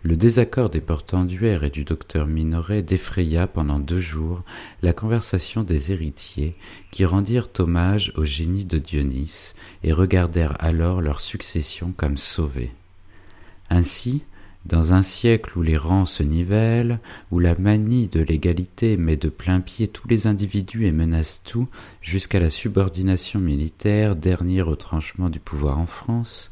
Le 0.06 0.18
désaccord 0.18 0.70
des 0.70 0.82
portenduères 0.82 1.64
et 1.64 1.70
du 1.70 1.86
docteur 1.86 2.28
Minoret 2.28 2.82
défraya 2.84 3.48
pendant 3.48 3.80
deux 3.80 4.00
jours 4.02 4.42
la 4.82 4.92
conversation 4.92 5.64
des 5.64 5.94
héritiers, 5.94 6.52
qui 6.92 7.06
rendirent 7.06 7.48
hommage 7.58 8.12
au 8.18 8.26
génie 8.26 8.66
de 8.66 8.80
Dionys 8.80 9.54
et 9.82 9.94
regardèrent 9.94 10.58
alors 10.60 11.00
leur 11.00 11.22
succession 11.22 11.94
comme 11.96 12.18
sauvée. 12.18 12.72
Ainsi, 13.70 14.26
dans 14.66 14.94
un 14.94 15.02
siècle 15.02 15.58
où 15.58 15.62
les 15.62 15.78
rangs 15.78 16.06
se 16.06 16.24
nivellent, 16.24 17.00
où 17.32 17.40
la 17.40 17.56
manie 17.56 18.08
de 18.08 18.22
l'égalité 18.22 18.96
met 18.96 19.18
de 19.18 19.30
plein 19.30 19.60
pied 19.60 19.88
tous 19.88 20.08
les 20.08 20.26
individus 20.28 20.86
et 20.86 20.92
menace 20.92 21.42
tout, 21.44 21.68
jusqu'à 22.02 22.40
la 22.40 22.50
subordination 22.50 23.40
militaire, 23.40 24.16
dernier 24.16 24.62
retranchement 24.62 25.30
du 25.30 25.40
pouvoir 25.40 25.80
en 25.80 25.86
France, 25.86 26.50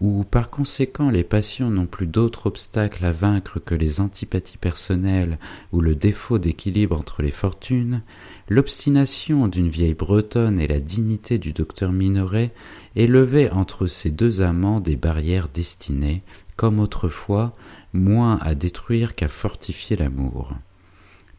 où 0.00 0.24
par 0.24 0.50
conséquent 0.50 1.10
les 1.10 1.24
passions 1.24 1.70
n'ont 1.70 1.86
plus 1.86 2.06
d'autre 2.06 2.46
obstacle 2.46 3.04
à 3.04 3.12
vaincre 3.12 3.58
que 3.58 3.74
les 3.74 4.00
antipathies 4.00 4.56
personnelles 4.56 5.38
ou 5.72 5.82
le 5.82 5.94
défaut 5.94 6.38
d'équilibre 6.38 6.98
entre 6.98 7.20
les 7.20 7.30
fortunes, 7.30 8.00
l'obstination 8.48 9.46
d'une 9.48 9.68
vieille 9.68 9.94
bretonne 9.94 10.58
et 10.58 10.66
la 10.66 10.80
dignité 10.80 11.36
du 11.36 11.52
docteur 11.52 11.92
Minoret 11.92 12.50
élevaient 12.96 13.50
entre 13.50 13.86
ces 13.86 14.10
deux 14.10 14.40
amants 14.40 14.80
des 14.80 14.96
barrières 14.96 15.48
destinées, 15.52 16.22
comme 16.60 16.78
autrefois, 16.78 17.56
moins 17.94 18.36
à 18.42 18.54
détruire 18.54 19.14
qu'à 19.14 19.28
fortifier 19.28 19.96
l'amour. 19.96 20.52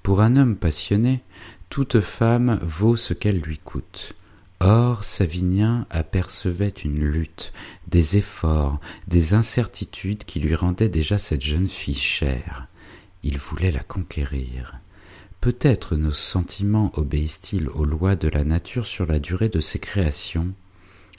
Pour 0.02 0.20
un 0.20 0.36
homme 0.36 0.56
passionné, 0.56 1.22
toute 1.70 2.02
femme 2.02 2.60
vaut 2.64 2.96
ce 2.96 3.14
qu'elle 3.14 3.40
lui 3.40 3.60
coûte. 3.60 4.16
Or, 4.62 5.04
Savinien 5.04 5.86
apercevait 5.92 6.70
une 6.70 7.06
lutte, 7.06 7.54
des 7.88 8.18
efforts, 8.18 8.82
des 9.08 9.36
incertitudes 9.36 10.24
qui 10.24 10.40
lui 10.40 10.56
rendaient 10.56 10.90
déjà 10.90 11.20
cette 11.20 11.44
jeune 11.44 11.70
fille 11.70 11.94
chère. 11.94 12.66
Il 13.22 13.38
voulait 13.38 13.72
la 13.72 13.84
conquérir. 13.84 14.80
Peut-être 15.40 15.98
nos 15.98 16.14
sentiments 16.14 16.92
obéissent-ils 16.96 17.70
aux 17.70 17.86
lois 17.86 18.16
de 18.16 18.28
la 18.28 18.44
nature 18.44 18.88
sur 18.88 19.06
la 19.06 19.20
durée 19.20 19.50
de 19.50 19.60
ses 19.60 19.78
créations, 19.78 20.52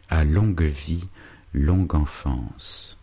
à 0.08 0.24
longue 0.24 0.64
vie, 0.64 1.06
longue 1.54 1.94
enfance. 1.94 2.98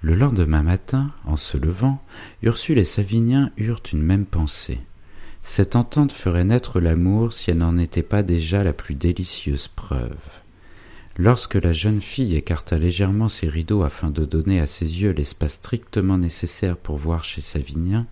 Le 0.00 0.14
lendemain 0.14 0.62
matin, 0.62 1.10
en 1.24 1.36
se 1.36 1.56
levant, 1.56 2.00
Ursule 2.42 2.78
et 2.78 2.84
Savinien 2.84 3.50
eurent 3.56 3.82
une 3.92 4.02
même 4.02 4.26
pensée. 4.26 4.78
Cette 5.42 5.74
entente 5.74 6.12
ferait 6.12 6.44
naître 6.44 6.78
l'amour 6.78 7.32
si 7.32 7.50
elle 7.50 7.58
n'en 7.58 7.78
était 7.78 8.04
pas 8.04 8.22
déjà 8.22 8.62
la 8.62 8.72
plus 8.72 8.94
délicieuse 8.94 9.66
preuve. 9.66 10.14
Lorsque 11.16 11.56
la 11.56 11.72
jeune 11.72 12.00
fille 12.00 12.36
écarta 12.36 12.78
légèrement 12.78 13.28
ses 13.28 13.48
rideaux 13.48 13.82
afin 13.82 14.10
de 14.10 14.24
donner 14.24 14.60
à 14.60 14.68
ses 14.68 15.02
yeux 15.02 15.10
l'espace 15.10 15.54
strictement 15.54 16.16
nécessaire 16.16 16.76
pour 16.76 16.96
voir 16.96 17.24
chez 17.24 17.40
Savinien, 17.40 18.06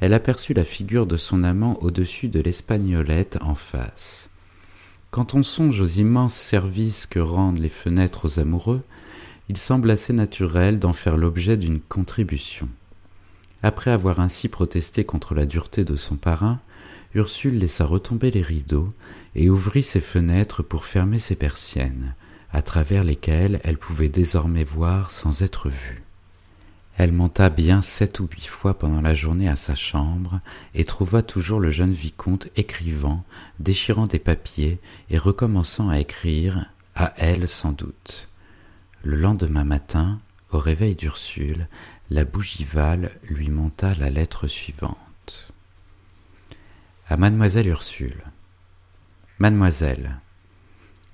elle 0.00 0.12
aperçut 0.12 0.52
la 0.52 0.64
figure 0.64 1.06
de 1.06 1.16
son 1.16 1.42
amant 1.42 1.78
au-dessus 1.80 2.28
de 2.28 2.40
l'espagnolette 2.40 3.38
en 3.40 3.54
face. 3.54 4.28
Quand 5.10 5.32
on 5.32 5.42
songe 5.42 5.80
aux 5.80 5.86
immenses 5.86 6.34
services 6.34 7.06
que 7.06 7.20
rendent 7.20 7.60
les 7.60 7.70
fenêtres 7.70 8.26
aux 8.26 8.40
amoureux, 8.40 8.82
il 9.48 9.56
semble 9.56 9.90
assez 9.90 10.12
naturel 10.12 10.78
d'en 10.78 10.92
faire 10.92 11.16
l'objet 11.16 11.56
d'une 11.56 11.80
contribution. 11.80 12.68
Après 13.62 13.90
avoir 13.90 14.20
ainsi 14.20 14.48
protesté 14.48 15.04
contre 15.04 15.34
la 15.34 15.46
dureté 15.46 15.84
de 15.84 15.96
son 15.96 16.16
parrain, 16.16 16.60
Ursule 17.14 17.58
laissa 17.58 17.84
retomber 17.84 18.30
les 18.32 18.42
rideaux 18.42 18.92
et 19.36 19.48
ouvrit 19.48 19.84
ses 19.84 20.00
fenêtres 20.00 20.62
pour 20.62 20.84
fermer 20.84 21.20
ses 21.20 21.36
persiennes, 21.36 22.14
à 22.52 22.60
travers 22.60 23.04
lesquelles 23.04 23.60
elle 23.62 23.78
pouvait 23.78 24.08
désormais 24.08 24.64
voir 24.64 25.10
sans 25.12 25.42
être 25.42 25.68
vue. 25.68 26.02
Elle 26.96 27.12
monta 27.12 27.50
bien 27.50 27.82
sept 27.82 28.20
ou 28.20 28.28
huit 28.30 28.46
fois 28.46 28.74
pendant 28.74 29.00
la 29.00 29.14
journée 29.14 29.48
à 29.48 29.56
sa 29.56 29.74
chambre 29.74 30.40
et 30.74 30.84
trouva 30.84 31.22
toujours 31.22 31.60
le 31.60 31.70
jeune 31.70 31.92
vicomte 31.92 32.48
écrivant, 32.56 33.24
déchirant 33.58 34.06
des 34.06 34.20
papiers 34.20 34.78
et 35.10 35.18
recommençant 35.18 35.88
à 35.88 35.98
écrire, 35.98 36.66
à 36.94 37.12
elle 37.16 37.48
sans 37.48 37.72
doute. 37.72 38.28
Le 39.04 39.16
lendemain 39.16 39.64
matin, 39.64 40.18
au 40.50 40.58
réveil 40.58 40.96
d'Ursule, 40.96 41.68
la 42.08 42.24
bougival 42.24 43.10
lui 43.24 43.50
monta 43.50 43.92
la 43.96 44.08
lettre 44.08 44.46
suivante. 44.46 45.52
À 47.06 47.18
mademoiselle 47.18 47.68
Ursule. 47.68 48.24
Mademoiselle, 49.38 50.16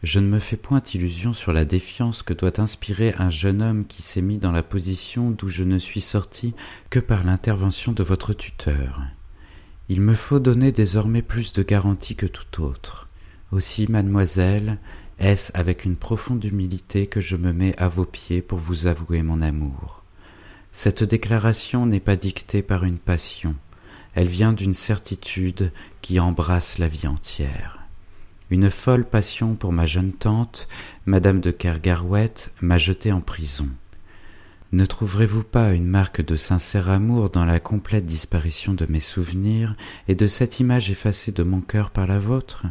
je 0.05 0.20
ne 0.20 0.29
me 0.29 0.38
fais 0.38 0.57
point 0.57 0.81
illusion 0.94 1.33
sur 1.33 1.53
la 1.53 1.64
défiance 1.64 2.22
que 2.22 2.33
doit 2.33 2.61
inspirer 2.61 3.12
un 3.18 3.29
jeune 3.29 3.61
homme 3.61 3.85
qui 3.85 4.03
s'est 4.03 4.22
mis 4.22 4.38
dans 4.38 4.53
la 4.53 4.62
position 4.62 5.33
d'où 5.33 5.48
je 5.48 5.64
ne 5.64 5.79
suis 5.79 6.00
sorti 6.00 6.55
que 6.90 7.00
par 7.00 7.24
l'intervention 7.24 7.90
de 7.90 8.05
votre 8.05 8.33
tuteur. 8.33 9.03
Il 9.88 10.00
me 10.00 10.14
faut 10.14 10.38
donner 10.38 10.70
désormais 10.70 11.22
plus 11.22 11.53
de 11.55 11.64
garanties 11.64 12.14
que 12.14 12.26
tout 12.26 12.62
autre. 12.62 13.09
Aussi, 13.50 13.90
mademoiselle, 13.90 14.79
est-ce 15.20 15.52
avec 15.54 15.85
une 15.85 15.96
profonde 15.96 16.44
humilité 16.44 17.06
que 17.06 17.20
je 17.20 17.37
me 17.37 17.52
mets 17.52 17.76
à 17.76 17.88
vos 17.88 18.06
pieds 18.06 18.40
pour 18.42 18.59
vous 18.59 18.87
avouer 18.87 19.22
mon 19.22 19.40
amour? 19.40 20.02
Cette 20.72 21.04
déclaration 21.04 21.85
n'est 21.87 22.00
pas 22.00 22.16
dictée 22.16 22.62
par 22.62 22.85
une 22.85 22.98
passion, 22.98 23.54
elle 24.14 24.28
vient 24.28 24.52
d'une 24.52 24.74
certitude 24.74 25.72
qui 26.00 26.18
embrasse 26.18 26.78
la 26.78 26.88
vie 26.88 27.06
entière. 27.06 27.78
Une 28.50 28.70
folle 28.70 29.04
passion 29.04 29.54
pour 29.54 29.72
ma 29.72 29.87
jeune 29.87 30.12
tante, 30.12 30.66
madame 31.06 31.40
de 31.40 31.50
Kergarouët, 31.52 32.52
m'a 32.61 32.78
jeté 32.78 33.12
en 33.12 33.20
prison. 33.20 33.68
Ne 34.72 34.87
trouverez-vous 34.87 35.44
pas 35.44 35.74
une 35.74 35.87
marque 35.87 36.24
de 36.24 36.37
sincère 36.37 36.88
amour 36.88 37.30
dans 37.30 37.44
la 37.44 37.61
complète 37.61 38.06
disparition 38.06 38.72
de 38.72 38.87
mes 38.88 39.00
souvenirs 39.00 39.76
et 40.09 40.14
de 40.14 40.26
cette 40.26 40.61
image 40.61 40.90
effacée 40.90 41.33
de 41.33 41.42
mon 41.42 41.61
cœur 41.61 41.90
par 41.90 42.06
la 42.06 42.18
vôtre? 42.18 42.66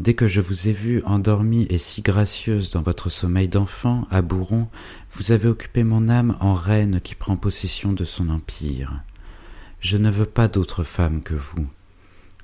Dès 0.00 0.14
que 0.14 0.28
je 0.28 0.40
vous 0.40 0.68
ai 0.68 0.72
vue 0.72 1.02
endormie 1.04 1.66
et 1.70 1.78
si 1.78 2.02
gracieuse 2.02 2.70
dans 2.70 2.82
votre 2.82 3.10
sommeil 3.10 3.48
d'enfant, 3.48 4.06
à 4.10 4.22
Bouron, 4.22 4.68
vous 5.12 5.32
avez 5.32 5.48
occupé 5.48 5.82
mon 5.82 6.08
âme 6.08 6.36
en 6.38 6.54
reine 6.54 7.00
qui 7.00 7.16
prend 7.16 7.36
possession 7.36 7.92
de 7.92 8.04
son 8.04 8.28
empire. 8.28 9.02
Je 9.80 9.96
ne 9.96 10.10
veux 10.10 10.26
pas 10.26 10.46
d'autre 10.46 10.84
femme 10.84 11.20
que 11.20 11.34
vous. 11.34 11.66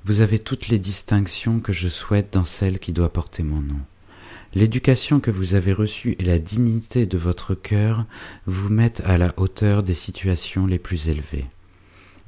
Vous 0.03 0.19
avez 0.19 0.37
toutes 0.37 0.67
les 0.67 0.79
distinctions 0.79 1.61
que 1.61 1.71
je 1.71 1.87
souhaite 1.87 2.33
dans 2.33 2.45
celle 2.45 2.77
qui 2.77 2.91
doit 2.91 3.13
porter 3.13 3.43
mon 3.43 3.61
nom. 3.61 3.79
L'éducation 4.53 5.21
que 5.21 5.31
vous 5.31 5.55
avez 5.55 5.71
reçue 5.71 6.17
et 6.19 6.23
la 6.23 6.39
dignité 6.39 7.05
de 7.05 7.17
votre 7.17 7.55
cœur 7.55 8.05
vous 8.45 8.69
mettent 8.69 9.01
à 9.05 9.17
la 9.17 9.33
hauteur 9.37 9.81
des 9.81 9.93
situations 9.93 10.67
les 10.67 10.79
plus 10.79 11.07
élevées 11.07 11.45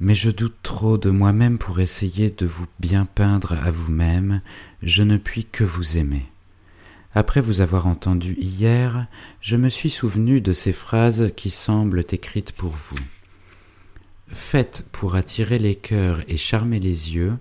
mais 0.00 0.14
je 0.14 0.30
doute 0.30 0.56
trop 0.62 0.98
de 0.98 1.10
moi-même 1.10 1.58
pour 1.58 1.80
essayer 1.80 2.30
de 2.30 2.46
vous 2.46 2.66
bien 2.78 3.04
peindre 3.04 3.52
à 3.52 3.70
vous-même, 3.70 4.40
je 4.82 5.02
ne 5.02 5.16
puis 5.16 5.44
que 5.44 5.64
vous 5.64 5.98
aimer. 5.98 6.26
Après 7.14 7.40
vous 7.40 7.60
avoir 7.60 7.86
entendu 7.86 8.34
hier, 8.38 9.06
je 9.40 9.56
me 9.56 9.68
suis 9.68 9.90
souvenu 9.90 10.40
de 10.40 10.52
ces 10.52 10.72
phrases 10.72 11.32
qui 11.36 11.50
semblent 11.50 12.04
écrites 12.10 12.52
pour 12.52 12.70
vous. 12.70 12.98
Faites 14.28 14.86
pour 14.92 15.14
attirer 15.14 15.58
les 15.58 15.74
cœurs 15.74 16.20
et 16.28 16.36
charmer 16.36 16.78
les 16.80 17.14
yeux, 17.14 17.32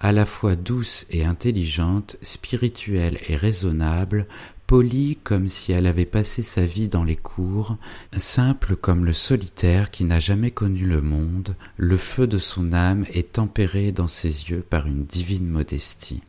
à 0.00 0.10
la 0.10 0.26
fois 0.26 0.56
douce 0.56 1.06
et 1.10 1.24
intelligente, 1.24 2.16
spirituelle 2.20 3.18
et 3.28 3.36
raisonnable, 3.36 4.26
polie 4.72 5.18
comme 5.22 5.48
si 5.48 5.72
elle 5.72 5.86
avait 5.86 6.06
passé 6.06 6.40
sa 6.40 6.64
vie 6.64 6.88
dans 6.88 7.04
les 7.04 7.14
cours, 7.14 7.76
simple 8.16 8.74
comme 8.74 9.04
le 9.04 9.12
solitaire 9.12 9.90
qui 9.90 10.04
n'a 10.04 10.18
jamais 10.18 10.50
connu 10.50 10.86
le 10.86 11.02
monde, 11.02 11.54
le 11.76 11.98
feu 11.98 12.26
de 12.26 12.38
son 12.38 12.72
âme 12.72 13.04
est 13.12 13.32
tempéré 13.32 13.92
dans 13.92 14.08
ses 14.08 14.48
yeux 14.48 14.64
par 14.70 14.86
une 14.86 15.04
divine 15.04 15.46
modestie. 15.46 16.22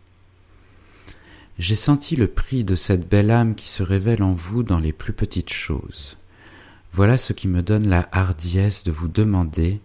J'ai 1.57 1.77
senti 1.77 2.17
le 2.17 2.27
prix 2.27 2.65
de 2.65 2.75
cette 2.75 3.07
belle 3.07 3.31
âme 3.31 3.55
qui 3.55 3.69
se 3.69 3.81
révèle 3.81 4.21
en 4.21 4.33
vous 4.33 4.61
dans 4.61 4.79
les 4.79 4.91
plus 4.91 5.13
petites 5.13 5.53
choses. 5.53 6.17
Voilà 6.91 7.17
ce 7.17 7.31
qui 7.31 7.47
me 7.47 7.61
donne 7.61 7.87
la 7.87 8.09
hardiesse 8.11 8.83
de 8.83 8.91
vous 8.91 9.07
demander, 9.07 9.79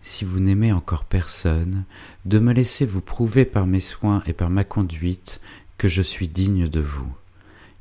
si 0.00 0.24
vous 0.24 0.38
n'aimez 0.38 0.70
encore 0.72 1.06
personne, 1.06 1.82
de 2.24 2.38
me 2.38 2.52
laisser 2.52 2.84
vous 2.84 3.02
prouver 3.02 3.44
par 3.44 3.66
mes 3.66 3.80
soins 3.80 4.22
et 4.26 4.32
par 4.32 4.48
ma 4.48 4.62
conduite 4.62 5.40
que 5.76 5.88
je 5.88 6.02
suis 6.02 6.28
digne 6.28 6.68
de 6.68 6.80
vous. 6.80 7.12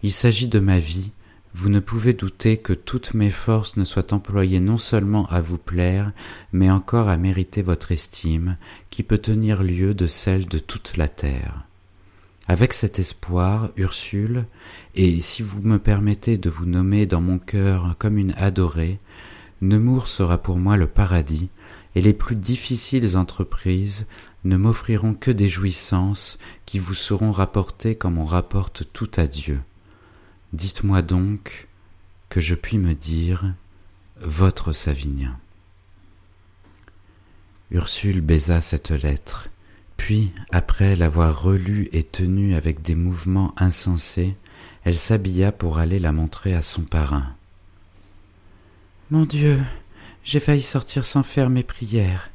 Il 0.05 0.11
s'agit 0.11 0.47
de 0.47 0.59
ma 0.59 0.77
vie, 0.77 1.09
vous 1.55 1.67
ne 1.67 1.79
pouvez 1.79 2.13
douter 2.13 2.57
que 2.57 2.73
toutes 2.73 3.15
mes 3.15 3.31
forces 3.31 3.75
ne 3.75 3.85
soient 3.85 4.13
employées 4.13 4.59
non 4.59 4.77
seulement 4.77 5.25
à 5.29 5.41
vous 5.41 5.57
plaire, 5.57 6.11
mais 6.53 6.69
encore 6.69 7.09
à 7.09 7.17
mériter 7.17 7.63
votre 7.63 7.91
estime, 7.91 8.55
qui 8.91 9.01
peut 9.01 9.17
tenir 9.17 9.63
lieu 9.63 9.95
de 9.95 10.05
celle 10.05 10.45
de 10.45 10.59
toute 10.59 10.95
la 10.97 11.07
terre. 11.07 11.63
Avec 12.47 12.71
cet 12.71 12.99
espoir, 12.99 13.71
Ursule, 13.77 14.45
et 14.93 15.21
si 15.21 15.41
vous 15.41 15.63
me 15.63 15.79
permettez 15.79 16.37
de 16.37 16.51
vous 16.51 16.67
nommer 16.67 17.07
dans 17.07 17.21
mon 17.21 17.39
cœur 17.39 17.95
comme 17.97 18.19
une 18.19 18.35
adorée, 18.37 18.99
Nemours 19.63 20.07
sera 20.07 20.37
pour 20.37 20.59
moi 20.59 20.77
le 20.77 20.85
paradis, 20.85 21.49
et 21.95 22.01
les 22.03 22.13
plus 22.13 22.35
difficiles 22.35 23.17
entreprises 23.17 24.05
ne 24.43 24.55
m'offriront 24.55 25.15
que 25.15 25.31
des 25.31 25.47
jouissances 25.47 26.37
qui 26.67 26.77
vous 26.77 26.93
seront 26.93 27.31
rapportées 27.31 27.95
comme 27.95 28.19
on 28.19 28.25
rapporte 28.25 28.83
tout 28.93 29.09
à 29.15 29.25
Dieu. 29.25 29.59
Dites-moi 30.55 31.01
donc 31.01 31.67
que 32.29 32.39
je 32.39 32.55
puis 32.55 32.77
me 32.77 32.95
dire 32.95 33.53
Votre 34.21 34.71
Savinien. 34.71 35.37
Ursule 37.71 38.21
baisa 38.21 38.61
cette 38.61 38.91
lettre, 38.91 39.49
puis, 39.97 40.31
après 40.53 40.95
l'avoir 40.95 41.41
relue 41.41 41.89
et 41.91 42.03
tenue 42.03 42.55
avec 42.55 42.81
des 42.81 42.95
mouvements 42.95 43.53
insensés, 43.57 44.33
elle 44.85 44.95
s'habilla 44.95 45.51
pour 45.51 45.77
aller 45.77 45.99
la 45.99 46.13
montrer 46.13 46.53
à 46.53 46.61
son 46.61 46.83
parrain. 46.83 47.35
Mon 49.11 49.25
Dieu, 49.25 49.59
j'ai 50.23 50.39
failli 50.39 50.63
sortir 50.63 51.03
sans 51.03 51.23
faire 51.23 51.49
mes 51.49 51.63
prières, 51.63 52.29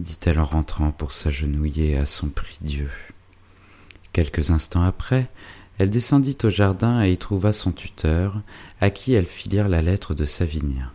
dit-elle 0.00 0.38
en 0.38 0.46
rentrant 0.46 0.92
pour 0.92 1.12
s'agenouiller 1.12 1.98
à 1.98 2.06
son 2.06 2.30
prie-dieu. 2.30 2.88
Quelques 4.14 4.50
instants 4.50 4.82
après, 4.82 5.28
elle 5.78 5.90
descendit 5.90 6.38
au 6.42 6.50
jardin 6.50 7.02
et 7.02 7.12
y 7.12 7.18
trouva 7.18 7.52
son 7.52 7.72
tuteur, 7.72 8.40
à 8.80 8.90
qui 8.90 9.12
elle 9.12 9.26
fit 9.26 9.48
lire 9.48 9.68
la 9.68 9.82
lettre 9.82 10.14
de 10.14 10.24
Savinien. 10.24 10.90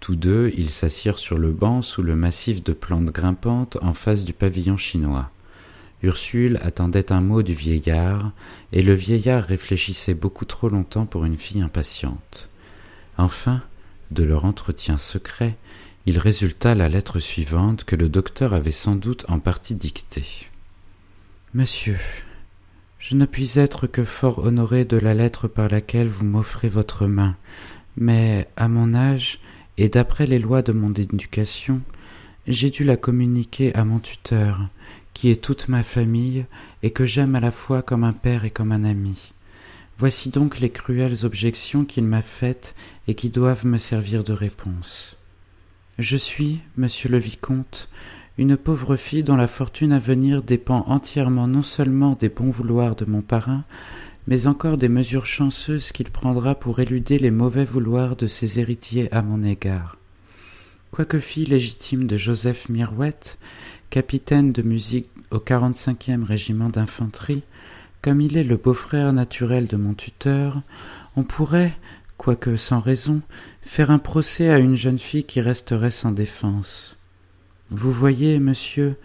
Tous 0.00 0.16
deux, 0.16 0.52
ils 0.56 0.70
s'assirent 0.70 1.18
sur 1.18 1.38
le 1.38 1.50
banc 1.50 1.82
sous 1.82 2.02
le 2.02 2.16
massif 2.16 2.62
de 2.62 2.72
plantes 2.72 3.06
grimpantes 3.06 3.78
en 3.82 3.94
face 3.94 4.24
du 4.24 4.32
pavillon 4.32 4.76
chinois. 4.76 5.30
Ursule 6.02 6.58
attendait 6.62 7.12
un 7.12 7.20
mot 7.20 7.42
du 7.42 7.54
vieillard, 7.54 8.30
et 8.72 8.82
le 8.82 8.94
vieillard 8.94 9.44
réfléchissait 9.44 10.14
beaucoup 10.14 10.44
trop 10.44 10.68
longtemps 10.68 11.06
pour 11.06 11.24
une 11.24 11.36
fille 11.36 11.60
impatiente. 11.60 12.48
Enfin, 13.16 13.62
de 14.12 14.22
leur 14.22 14.44
entretien 14.44 14.96
secret, 14.96 15.56
il 16.06 16.18
résulta 16.18 16.74
la 16.74 16.88
lettre 16.88 17.18
suivante 17.18 17.84
que 17.84 17.96
le 17.96 18.08
docteur 18.08 18.54
avait 18.54 18.72
sans 18.72 18.94
doute 18.94 19.24
en 19.28 19.40
partie 19.40 19.74
dictée. 19.74 20.46
Monsieur, 21.52 21.98
je 23.08 23.16
ne 23.16 23.24
puis 23.24 23.58
être 23.58 23.86
que 23.86 24.04
fort 24.04 24.40
honoré 24.40 24.84
de 24.84 24.98
la 24.98 25.14
lettre 25.14 25.48
par 25.48 25.68
laquelle 25.68 26.08
vous 26.08 26.26
m'offrez 26.26 26.68
votre 26.68 27.06
main, 27.06 27.36
mais 27.96 28.46
à 28.58 28.68
mon 28.68 28.92
âge, 28.92 29.40
et 29.78 29.88
d'après 29.88 30.26
les 30.26 30.38
lois 30.38 30.60
de 30.60 30.72
mon 30.72 30.92
éducation, 30.92 31.80
j'ai 32.46 32.68
dû 32.68 32.84
la 32.84 32.98
communiquer 32.98 33.74
à 33.74 33.86
mon 33.86 33.98
tuteur, 33.98 34.68
qui 35.14 35.30
est 35.30 35.42
toute 35.42 35.68
ma 35.68 35.82
famille, 35.82 36.44
et 36.82 36.90
que 36.90 37.06
j'aime 37.06 37.34
à 37.34 37.40
la 37.40 37.50
fois 37.50 37.80
comme 37.80 38.04
un 38.04 38.12
père 38.12 38.44
et 38.44 38.50
comme 38.50 38.72
un 38.72 38.84
ami. 38.84 39.32
Voici 39.96 40.28
donc 40.28 40.60
les 40.60 40.68
cruelles 40.68 41.24
objections 41.24 41.86
qu'il 41.86 42.04
m'a 42.04 42.20
faites 42.20 42.74
et 43.06 43.14
qui 43.14 43.30
doivent 43.30 43.64
me 43.64 43.78
servir 43.78 44.22
de 44.22 44.34
réponse. 44.34 45.16
Je 45.98 46.18
suis, 46.18 46.60
monsieur 46.76 47.08
le 47.08 47.18
vicomte, 47.18 47.88
une 48.38 48.56
pauvre 48.56 48.94
fille 48.94 49.24
dont 49.24 49.34
la 49.34 49.48
fortune 49.48 49.92
à 49.92 49.98
venir 49.98 50.44
dépend 50.44 50.84
entièrement 50.86 51.48
non 51.48 51.62
seulement 51.62 52.16
des 52.18 52.28
bons 52.28 52.50
vouloirs 52.50 52.94
de 52.94 53.04
mon 53.04 53.20
parrain, 53.20 53.64
mais 54.28 54.46
encore 54.46 54.76
des 54.76 54.88
mesures 54.88 55.26
chanceuses 55.26 55.90
qu'il 55.90 56.08
prendra 56.10 56.54
pour 56.54 56.78
éluder 56.78 57.18
les 57.18 57.32
mauvais 57.32 57.64
vouloirs 57.64 58.14
de 58.14 58.28
ses 58.28 58.60
héritiers 58.60 59.12
à 59.12 59.22
mon 59.22 59.42
égard. 59.42 59.96
Quoique 60.92 61.18
fille 61.18 61.46
légitime 61.46 62.06
de 62.06 62.16
Joseph 62.16 62.68
Mirouette, 62.68 63.38
capitaine 63.90 64.52
de 64.52 64.62
musique 64.62 65.08
au 65.32 65.38
45e 65.38 66.22
régiment 66.22 66.68
d'infanterie, 66.68 67.42
comme 68.02 68.20
il 68.20 68.36
est 68.36 68.44
le 68.44 68.56
beau-frère 68.56 69.12
naturel 69.12 69.66
de 69.66 69.76
mon 69.76 69.94
tuteur, 69.94 70.62
on 71.16 71.24
pourrait, 71.24 71.76
quoique 72.16 72.54
sans 72.54 72.78
raison, 72.78 73.20
faire 73.62 73.90
un 73.90 73.98
procès 73.98 74.48
à 74.48 74.58
une 74.58 74.76
jeune 74.76 74.98
fille 74.98 75.24
qui 75.24 75.40
resterait 75.40 75.90
sans 75.90 76.12
défense. 76.12 76.97
Vous 77.70 77.92
voyez, 77.92 78.38
monsieur, 78.38 78.96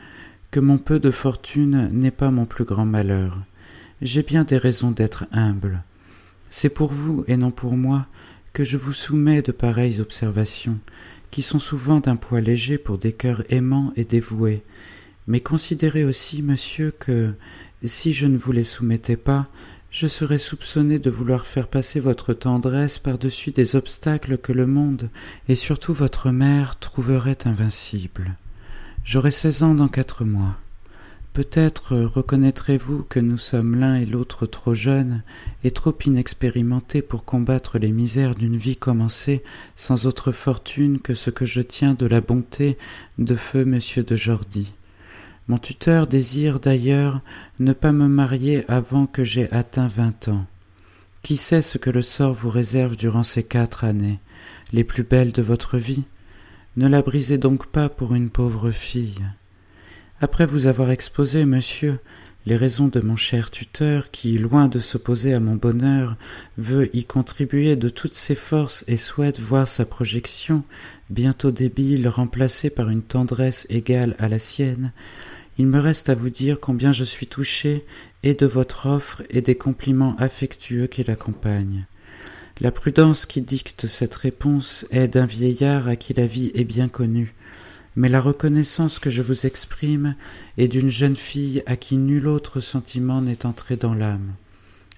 que 0.50 0.62
mon 0.62 0.78
peu 0.78 1.00
de 1.00 1.12
fortune 1.12 1.90
n'est 1.92 2.12
pas 2.12 2.32
mon 2.32 2.46
plus 2.46 2.64
grand 2.64 2.86
malheur. 2.86 3.38
J'ai 4.02 4.24
bien 4.24 4.46
des 4.46 4.58
raisons 4.58 4.92
d'être 4.92 5.26
humble. 5.34 5.84
C'est 6.50 6.70
pour 6.70 6.94
vous 6.94 7.26
et 7.28 7.36
non 7.36 7.52
pour 7.52 7.76
moi 7.76 8.06
que 8.54 8.64
je 8.64 8.78
vous 8.78 8.94
soumets 8.94 9.42
de 9.42 9.52
pareilles 9.52 10.00
observations, 10.00 10.78
qui 11.30 11.42
sont 11.42 11.60
souvent 11.60 12.00
d'un 12.00 12.16
poids 12.16 12.40
léger 12.40 12.78
pour 12.78 12.98
des 12.98 13.12
cœurs 13.12 13.44
aimants 13.50 13.92
et 13.96 14.06
dévoués, 14.06 14.64
mais 15.28 15.40
considérez 15.40 16.06
aussi, 16.06 16.42
monsieur, 16.42 16.92
que 16.92 17.34
si 17.84 18.14
je 18.14 18.28
ne 18.28 18.38
vous 18.38 18.52
les 18.52 18.64
soumettais 18.64 19.18
pas, 19.18 19.48
je 19.92 20.08
serais 20.08 20.38
soupçonné 20.38 21.00
de 21.00 21.10
vouloir 21.10 21.46
faire 21.46 21.68
passer 21.68 22.00
votre 22.00 22.34
tendresse 22.34 22.98
par-dessus 22.98 23.52
des 23.52 23.76
obstacles 23.76 24.38
que 24.38 24.54
le 24.54 24.68
monde, 24.68 25.10
et 25.50 25.56
surtout 25.56 25.94
votre 25.94 26.32
mère, 26.32 26.78
trouverait 26.80 27.46
invincibles. 27.46 28.38
J'aurai 29.06 29.32
seize 29.32 29.64
ans 29.64 29.76
dans 29.76 29.90
quatre 29.90 30.24
mois. 30.24 30.56
Peut-être 31.34 31.98
reconnaîtrez-vous 31.98 33.04
que 33.04 33.20
nous 33.20 33.38
sommes 33.38 33.76
l'un 33.76 33.96
et 33.96 34.06
l'autre 34.06 34.46
trop 34.46 34.74
jeunes 34.74 35.24
et 35.64 35.72
trop 35.72 35.94
inexpérimentés 36.06 37.02
pour 37.02 37.26
combattre 37.26 37.80
les 37.80 37.92
misères 37.92 38.36
d'une 38.36 38.56
vie 38.56 38.78
commencée 38.78 39.44
sans 39.76 40.08
autre 40.08 40.32
fortune 40.32 41.00
que 41.00 41.16
ce 41.16 41.32
que 41.32 41.46
je 41.46 41.62
tiens 41.62 41.96
de 41.96 42.06
la 42.06 42.22
bonté 42.22 42.78
de 43.18 43.36
feu 43.36 43.66
monsieur 43.66 44.04
de 44.04 44.16
Jordy. 44.16 44.74
Mon 45.50 45.58
tuteur 45.58 46.08
désire 46.08 46.62
d'ailleurs 46.62 47.20
ne 47.60 47.74
pas 47.74 47.92
me 47.92 48.08
marier 48.08 48.64
avant 48.70 49.06
que 49.06 49.26
j'aie 49.26 49.52
atteint 49.52 49.88
vingt 49.88 50.30
ans. 50.30 50.46
Qui 51.24 51.36
sait 51.36 51.62
ce 51.62 51.78
que 51.78 51.90
le 51.90 52.02
sort 52.02 52.34
vous 52.34 52.50
réserve 52.50 52.96
durant 52.96 53.24
ces 53.24 53.44
quatre 53.44 53.84
années, 53.84 54.20
les 54.72 54.84
plus 54.86 55.04
belles 55.04 55.32
de 55.34 55.42
votre 55.42 55.78
vie 55.78 56.04
Ne 56.76 56.88
la 56.88 57.04
brisez 57.04 57.38
donc 57.38 57.68
pas 57.68 57.88
pour 57.88 58.16
une 58.16 58.32
pauvre 58.32 58.72
fille. 58.72 59.24
Après 60.22 60.48
vous 60.48 60.66
avoir 60.66 60.90
exposé, 60.90 61.46
monsieur, 61.46 62.00
les 62.48 62.56
raisons 62.56 62.88
de 62.88 63.00
mon 63.00 63.16
cher 63.16 63.52
tuteur, 63.52 64.10
qui, 64.10 64.40
loin 64.40 64.68
de 64.68 64.80
s'opposer 64.80 65.36
à 65.36 65.40
mon 65.40 65.56
bonheur, 65.56 66.16
veut 66.58 66.90
y 66.96 67.06
contribuer 67.06 67.76
de 67.76 67.90
toutes 67.90 68.16
ses 68.16 68.34
forces 68.34 68.84
et 68.88 68.98
souhaite 68.98 69.40
voir 69.40 69.68
sa 69.68 69.86
projection, 69.86 70.64
bientôt 71.12 71.52
débile, 71.52 72.08
remplacée 72.08 72.72
par 72.72 72.90
une 72.90 73.04
tendresse 73.04 73.68
égale 73.70 74.16
à 74.18 74.28
la 74.28 74.40
sienne, 74.40 74.94
il 75.60 75.68
me 75.68 75.80
reste 75.80 76.10
à 76.10 76.16
vous 76.16 76.32
dire 76.32 76.60
combien 76.60 76.92
je 76.92 77.04
suis 77.04 77.28
touché 77.28 77.86
et 78.24 78.34
de 78.34 78.48
votre 78.48 78.88
offre 78.88 79.22
et 79.30 79.42
des 79.42 79.56
compliments 79.56 80.16
affectueux 80.18 80.88
qui 80.88 81.04
l'accompagnent. 81.04 81.86
La 82.62 82.72
prudence 82.72 83.26
qui 83.26 83.42
dicte 83.42 83.88
cette 83.88 84.16
réponse 84.16 84.86
est 84.92 85.08
d'un 85.08 85.26
vieillard 85.26 85.88
à 85.88 85.96
qui 85.96 86.14
la 86.14 86.28
vie 86.28 86.52
est 86.54 86.64
bien 86.64 86.88
connue, 86.88 87.34
mais 87.96 88.10
la 88.10 88.22
reconnaissance 88.22 89.00
que 89.00 89.10
je 89.10 89.22
vous 89.22 89.46
exprime 89.46 90.16
est 90.58 90.68
d'une 90.68 90.92
jeune 90.92 91.16
fille 91.16 91.64
à 91.66 91.76
qui 91.76 91.98
nul 91.98 92.28
autre 92.28 92.60
sentiment 92.60 93.22
n'est 93.22 93.46
entré 93.46 93.76
dans 93.76 93.94
l'âme. 93.94 94.34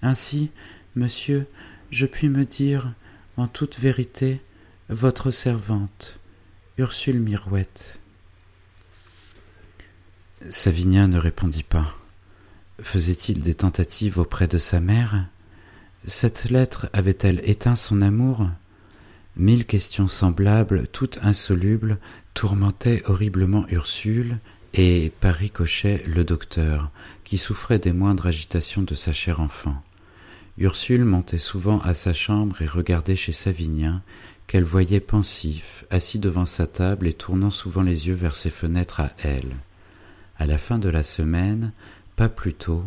Ainsi, 0.02 0.52
monsieur, 0.96 1.48
je 1.92 2.06
puis 2.06 2.30
me 2.30 2.46
dire, 2.46 2.94
en 3.38 3.48
toute 3.48 3.80
vérité, 3.80 4.42
votre 4.90 5.32
servante, 5.32 6.20
Ursule 6.78 7.20
Mirouette. 7.20 8.00
Savinien 10.50 11.08
ne 11.08 11.18
répondit 11.18 11.64
pas. 11.64 11.96
Faisait-il 12.82 13.42
des 13.42 13.56
tentatives 13.56 14.20
auprès 14.20 14.48
de 14.48 14.58
sa 14.58 14.80
mère? 14.80 15.26
Cette 16.08 16.52
lettre 16.52 16.88
avait-elle 16.94 17.42
éteint 17.50 17.76
son 17.76 18.00
amour? 18.04 18.48
Mille 19.38 19.66
questions 19.66 20.08
semblables, 20.08 20.88
toutes 20.92 21.18
insolubles, 21.24 21.98
tourmentaient 22.36 23.02
horriblement 23.08 23.66
Ursule 23.70 24.38
et, 24.76 25.12
par 25.20 25.34
ricochet, 25.34 26.04
le 26.06 26.24
docteur, 26.24 26.92
qui 27.24 27.40
souffrait 27.40 27.80
des 27.80 27.92
moindres 27.92 28.28
agitations 28.28 28.84
de 28.84 28.94
sa 28.94 29.14
chère 29.14 29.40
enfant. 29.40 29.82
Ursule 30.60 31.06
montait 31.06 31.40
souvent 31.40 31.80
à 31.80 31.96
sa 31.96 32.14
chambre 32.14 32.62
et 32.62 32.68
regardait 32.68 33.16
chez 33.16 33.32
Savinien, 33.32 34.04
qu'elle 34.46 34.64
voyait 34.64 35.00
pensif, 35.00 35.86
assis 35.90 36.20
devant 36.20 36.46
sa 36.46 36.68
table 36.68 37.08
et 37.08 37.14
tournant 37.14 37.50
souvent 37.50 37.82
les 37.82 38.10
yeux 38.10 38.14
vers 38.14 38.36
ses 38.36 38.52
fenêtres 38.52 39.00
à 39.00 39.12
elle. 39.18 39.56
À 40.38 40.46
la 40.46 40.60
fin 40.60 40.78
de 40.78 40.90
la 40.90 41.02
semaine, 41.02 41.72
pas 42.16 42.30
plus 42.30 42.54
tôt, 42.54 42.84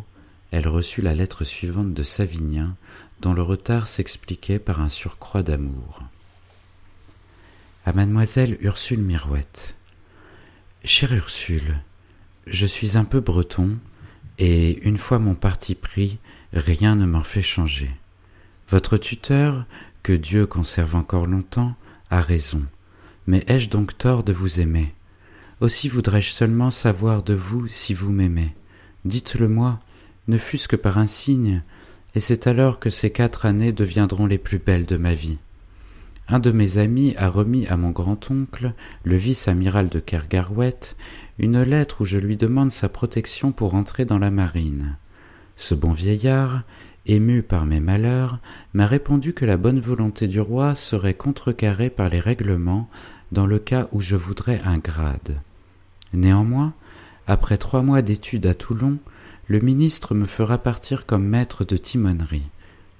elle 0.50 0.68
reçut 0.68 1.02
la 1.02 1.14
lettre 1.14 1.44
suivante 1.44 1.92
de 1.92 2.02
Savinien, 2.02 2.74
dont 3.20 3.34
le 3.34 3.42
retard 3.42 3.86
s'expliquait 3.86 4.58
par 4.58 4.80
un 4.80 4.88
surcroît 4.88 5.42
d'amour. 5.42 6.02
À 7.84 7.92
mademoiselle 7.92 8.58
Ursule 8.60 9.02
Mirouette. 9.02 9.76
Chère 10.84 11.12
Ursule, 11.12 11.78
je 12.46 12.66
suis 12.66 12.96
un 12.96 13.04
peu 13.04 13.20
breton, 13.20 13.78
et 14.38 14.78
une 14.86 14.98
fois 14.98 15.18
mon 15.18 15.34
parti 15.34 15.74
pris, 15.74 16.18
rien 16.52 16.94
ne 16.94 17.06
m'en 17.06 17.22
fait 17.22 17.42
changer. 17.42 17.90
Votre 18.68 18.96
tuteur, 18.96 19.64
que 20.02 20.12
Dieu 20.12 20.46
conserve 20.46 20.96
encore 20.96 21.26
longtemps, 21.26 21.74
a 22.10 22.20
raison. 22.20 22.62
Mais 23.26 23.44
ai-je 23.48 23.68
donc 23.68 23.96
tort 23.98 24.22
de 24.22 24.32
vous 24.32 24.60
aimer? 24.60 24.94
Aussi 25.60 25.88
voudrais-je 25.88 26.30
seulement 26.30 26.70
savoir 26.70 27.22
de 27.22 27.34
vous 27.34 27.66
si 27.66 27.92
vous 27.92 28.12
m'aimez. 28.12 28.54
Dites-le 29.04 29.48
moi, 29.48 29.80
ne 30.28 30.38
fût-ce 30.38 30.68
que 30.68 30.76
par 30.76 30.98
un 30.98 31.06
signe, 31.06 31.62
et 32.14 32.20
c'est 32.20 32.46
alors 32.46 32.78
que 32.78 32.90
ces 32.90 33.10
quatre 33.10 33.46
années 33.46 33.72
deviendront 33.72 34.26
les 34.26 34.38
plus 34.38 34.58
belles 34.58 34.86
de 34.86 34.96
ma 34.96 35.14
vie. 35.14 35.38
Un 36.30 36.40
de 36.40 36.50
mes 36.50 36.76
amis 36.76 37.14
a 37.16 37.28
remis 37.28 37.66
à 37.68 37.76
mon 37.78 37.90
grand-oncle, 37.90 38.74
le 39.04 39.16
vice-amiral 39.16 39.88
de 39.88 39.98
Kergarouët, 39.98 40.94
une 41.38 41.62
lettre 41.62 42.02
où 42.02 42.04
je 42.04 42.18
lui 42.18 42.36
demande 42.36 42.70
sa 42.70 42.90
protection 42.90 43.50
pour 43.50 43.74
entrer 43.74 44.04
dans 44.04 44.18
la 44.18 44.30
marine. 44.30 44.96
Ce 45.56 45.74
bon 45.74 45.92
vieillard, 45.92 46.64
ému 47.06 47.42
par 47.42 47.64
mes 47.64 47.80
malheurs, 47.80 48.40
m'a 48.74 48.86
répondu 48.86 49.32
que 49.32 49.46
la 49.46 49.56
bonne 49.56 49.80
volonté 49.80 50.28
du 50.28 50.40
roi 50.40 50.74
serait 50.74 51.14
contrecarrée 51.14 51.88
par 51.88 52.10
les 52.10 52.20
règlements 52.20 52.90
dans 53.32 53.46
le 53.46 53.58
cas 53.58 53.88
où 53.92 54.00
je 54.02 54.16
voudrais 54.16 54.60
un 54.64 54.78
grade. 54.78 55.40
Néanmoins, 56.12 56.74
après 57.26 57.56
trois 57.56 57.82
mois 57.82 58.02
d'études 58.02 58.46
à 58.46 58.54
Toulon, 58.54 58.98
le 59.48 59.60
ministre 59.60 60.14
me 60.14 60.26
fera 60.26 60.58
partir 60.58 61.06
comme 61.06 61.26
maître 61.26 61.64
de 61.64 61.76
timonerie. 61.76 62.46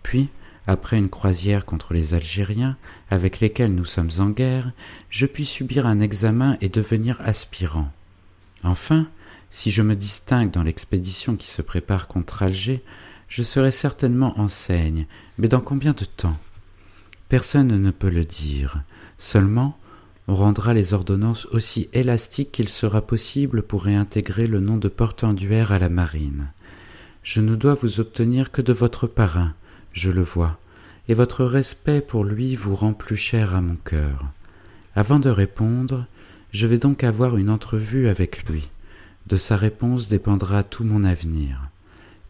Puis, 0.02 0.28
après 0.66 0.98
une 0.98 1.10
croisière 1.10 1.64
contre 1.64 1.94
les 1.94 2.14
Algériens, 2.14 2.76
avec 3.10 3.40
lesquels 3.40 3.74
nous 3.74 3.84
sommes 3.84 4.10
en 4.18 4.30
guerre, 4.30 4.72
je 5.10 5.26
puis 5.26 5.46
subir 5.46 5.86
un 5.86 6.00
examen 6.00 6.56
et 6.60 6.68
devenir 6.68 7.20
aspirant. 7.20 7.90
Enfin, 8.64 9.06
si 9.50 9.70
je 9.70 9.82
me 9.82 9.94
distingue 9.94 10.50
dans 10.50 10.62
l'expédition 10.62 11.36
qui 11.36 11.48
se 11.48 11.62
prépare 11.62 12.08
contre 12.08 12.42
Alger, 12.42 12.82
je 13.28 13.42
serai 13.42 13.70
certainement 13.70 14.38
enseigne, 14.40 15.06
mais 15.38 15.48
dans 15.48 15.60
combien 15.60 15.92
de 15.92 16.04
temps? 16.04 16.36
Personne 17.28 17.80
ne 17.80 17.90
peut 17.90 18.10
le 18.10 18.24
dire. 18.24 18.82
Seulement, 19.18 19.77
rendra 20.34 20.74
les 20.74 20.92
ordonnances 20.92 21.46
aussi 21.46 21.88
élastiques 21.92 22.52
qu'il 22.52 22.68
sera 22.68 23.00
possible 23.00 23.62
pour 23.62 23.84
réintégrer 23.84 24.46
le 24.46 24.60
nom 24.60 24.76
de 24.76 24.88
portenduère 24.88 25.72
à 25.72 25.78
la 25.78 25.88
marine. 25.88 26.48
Je 27.22 27.40
ne 27.40 27.56
dois 27.56 27.74
vous 27.74 28.00
obtenir 28.00 28.50
que 28.50 28.62
de 28.62 28.72
votre 28.72 29.06
parrain, 29.06 29.54
je 29.92 30.10
le 30.10 30.22
vois, 30.22 30.58
et 31.08 31.14
votre 31.14 31.44
respect 31.44 32.00
pour 32.00 32.24
lui 32.24 32.56
vous 32.56 32.74
rend 32.74 32.92
plus 32.92 33.16
cher 33.16 33.54
à 33.54 33.60
mon 33.60 33.76
cœur. 33.76 34.24
Avant 34.94 35.18
de 35.18 35.30
répondre, 35.30 36.06
je 36.52 36.66
vais 36.66 36.78
donc 36.78 37.04
avoir 37.04 37.36
une 37.36 37.50
entrevue 37.50 38.08
avec 38.08 38.48
lui. 38.48 38.68
De 39.26 39.36
sa 39.36 39.56
réponse 39.56 40.08
dépendra 40.08 40.62
tout 40.62 40.84
mon 40.84 41.04
avenir. 41.04 41.68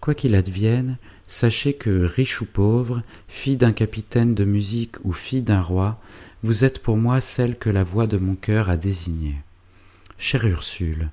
Quoi 0.01 0.15
qu'il 0.15 0.35
advienne, 0.35 0.97
sachez 1.27 1.75
que, 1.75 2.05
riche 2.05 2.41
ou 2.41 2.47
pauvre, 2.47 3.03
fille 3.27 3.57
d'un 3.57 3.73
capitaine 3.73 4.35
de 4.35 4.45
musique 4.45 4.97
ou 5.05 5.13
fille 5.13 5.43
d'un 5.43 5.61
roi, 5.61 6.01
vous 6.43 6.65
êtes 6.65 6.81
pour 6.81 6.97
moi 6.97 7.21
celle 7.21 7.59
que 7.59 7.71
la 7.71 7.83
voix 7.83 8.07
de 8.07 8.17
mon 8.17 8.37
cœur 8.37 8.71
a 8.71 8.77
désignée. 8.77 9.37
Chère 10.17 10.47
Ursule, 10.47 11.11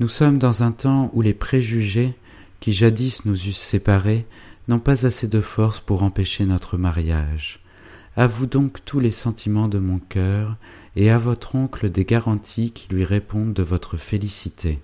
nous 0.00 0.08
sommes 0.08 0.38
dans 0.38 0.62
un 0.62 0.72
temps 0.72 1.10
où 1.14 1.22
les 1.22 1.34
préjugés, 1.34 2.14
qui 2.60 2.72
jadis 2.72 3.24
nous 3.24 3.48
eussent 3.48 3.56
séparés, 3.58 4.26
n'ont 4.68 4.78
pas 4.78 5.06
assez 5.06 5.28
de 5.28 5.40
force 5.40 5.80
pour 5.80 6.02
empêcher 6.02 6.44
notre 6.44 6.76
mariage. 6.76 7.60
Avoue 8.16 8.46
donc 8.46 8.84
tous 8.84 9.00
les 9.00 9.10
sentiments 9.10 9.68
de 9.68 9.78
mon 9.78 9.98
cœur, 9.98 10.56
et 10.96 11.10
à 11.10 11.18
votre 11.18 11.54
oncle 11.54 11.90
des 11.90 12.04
garanties 12.04 12.72
qui 12.72 12.92
lui 12.92 13.04
répondent 13.04 13.54
de 13.54 13.62
votre 13.62 13.96
félicité. 13.96 14.80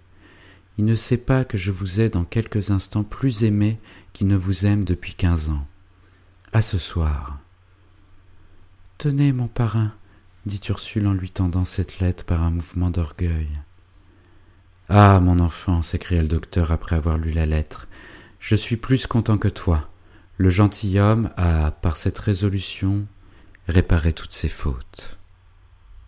Il 0.76 0.84
ne 0.84 0.94
sait 0.94 1.18
pas 1.18 1.44
que 1.44 1.56
je 1.56 1.70
vous 1.70 2.00
ai 2.00 2.08
dans 2.08 2.24
quelques 2.24 2.70
instants 2.70 3.04
plus 3.04 3.44
aimé 3.44 3.78
qu'il 4.12 4.26
ne 4.26 4.37
vous 4.37 4.66
aime 4.66 4.84
depuis 4.84 5.14
quinze 5.14 5.50
ans. 5.50 5.66
À 6.52 6.62
ce 6.62 6.78
soir. 6.78 7.38
Tenez, 8.98 9.32
mon 9.32 9.48
parrain, 9.48 9.92
dit 10.46 10.60
Ursule 10.68 11.06
en 11.06 11.12
lui 11.12 11.30
tendant 11.30 11.64
cette 11.64 12.00
lettre 12.00 12.24
par 12.24 12.42
un 12.42 12.50
mouvement 12.50 12.90
d'orgueil. 12.90 13.48
Ah, 14.88 15.20
mon 15.20 15.38
enfant, 15.38 15.82
s'écria 15.82 16.22
le 16.22 16.28
docteur 16.28 16.70
après 16.70 16.96
avoir 16.96 17.18
lu 17.18 17.30
la 17.30 17.46
lettre, 17.46 17.88
je 18.38 18.54
suis 18.54 18.76
plus 18.76 19.06
content 19.06 19.38
que 19.38 19.48
toi. 19.48 19.88
Le 20.37 20.50
gentilhomme 20.50 21.30
a, 21.37 21.70
par 21.70 21.96
cette 21.96 22.18
résolution, 22.18 23.06
réparé 23.68 24.12
toutes 24.12 24.32
ses 24.32 24.48
fautes. 24.48 25.18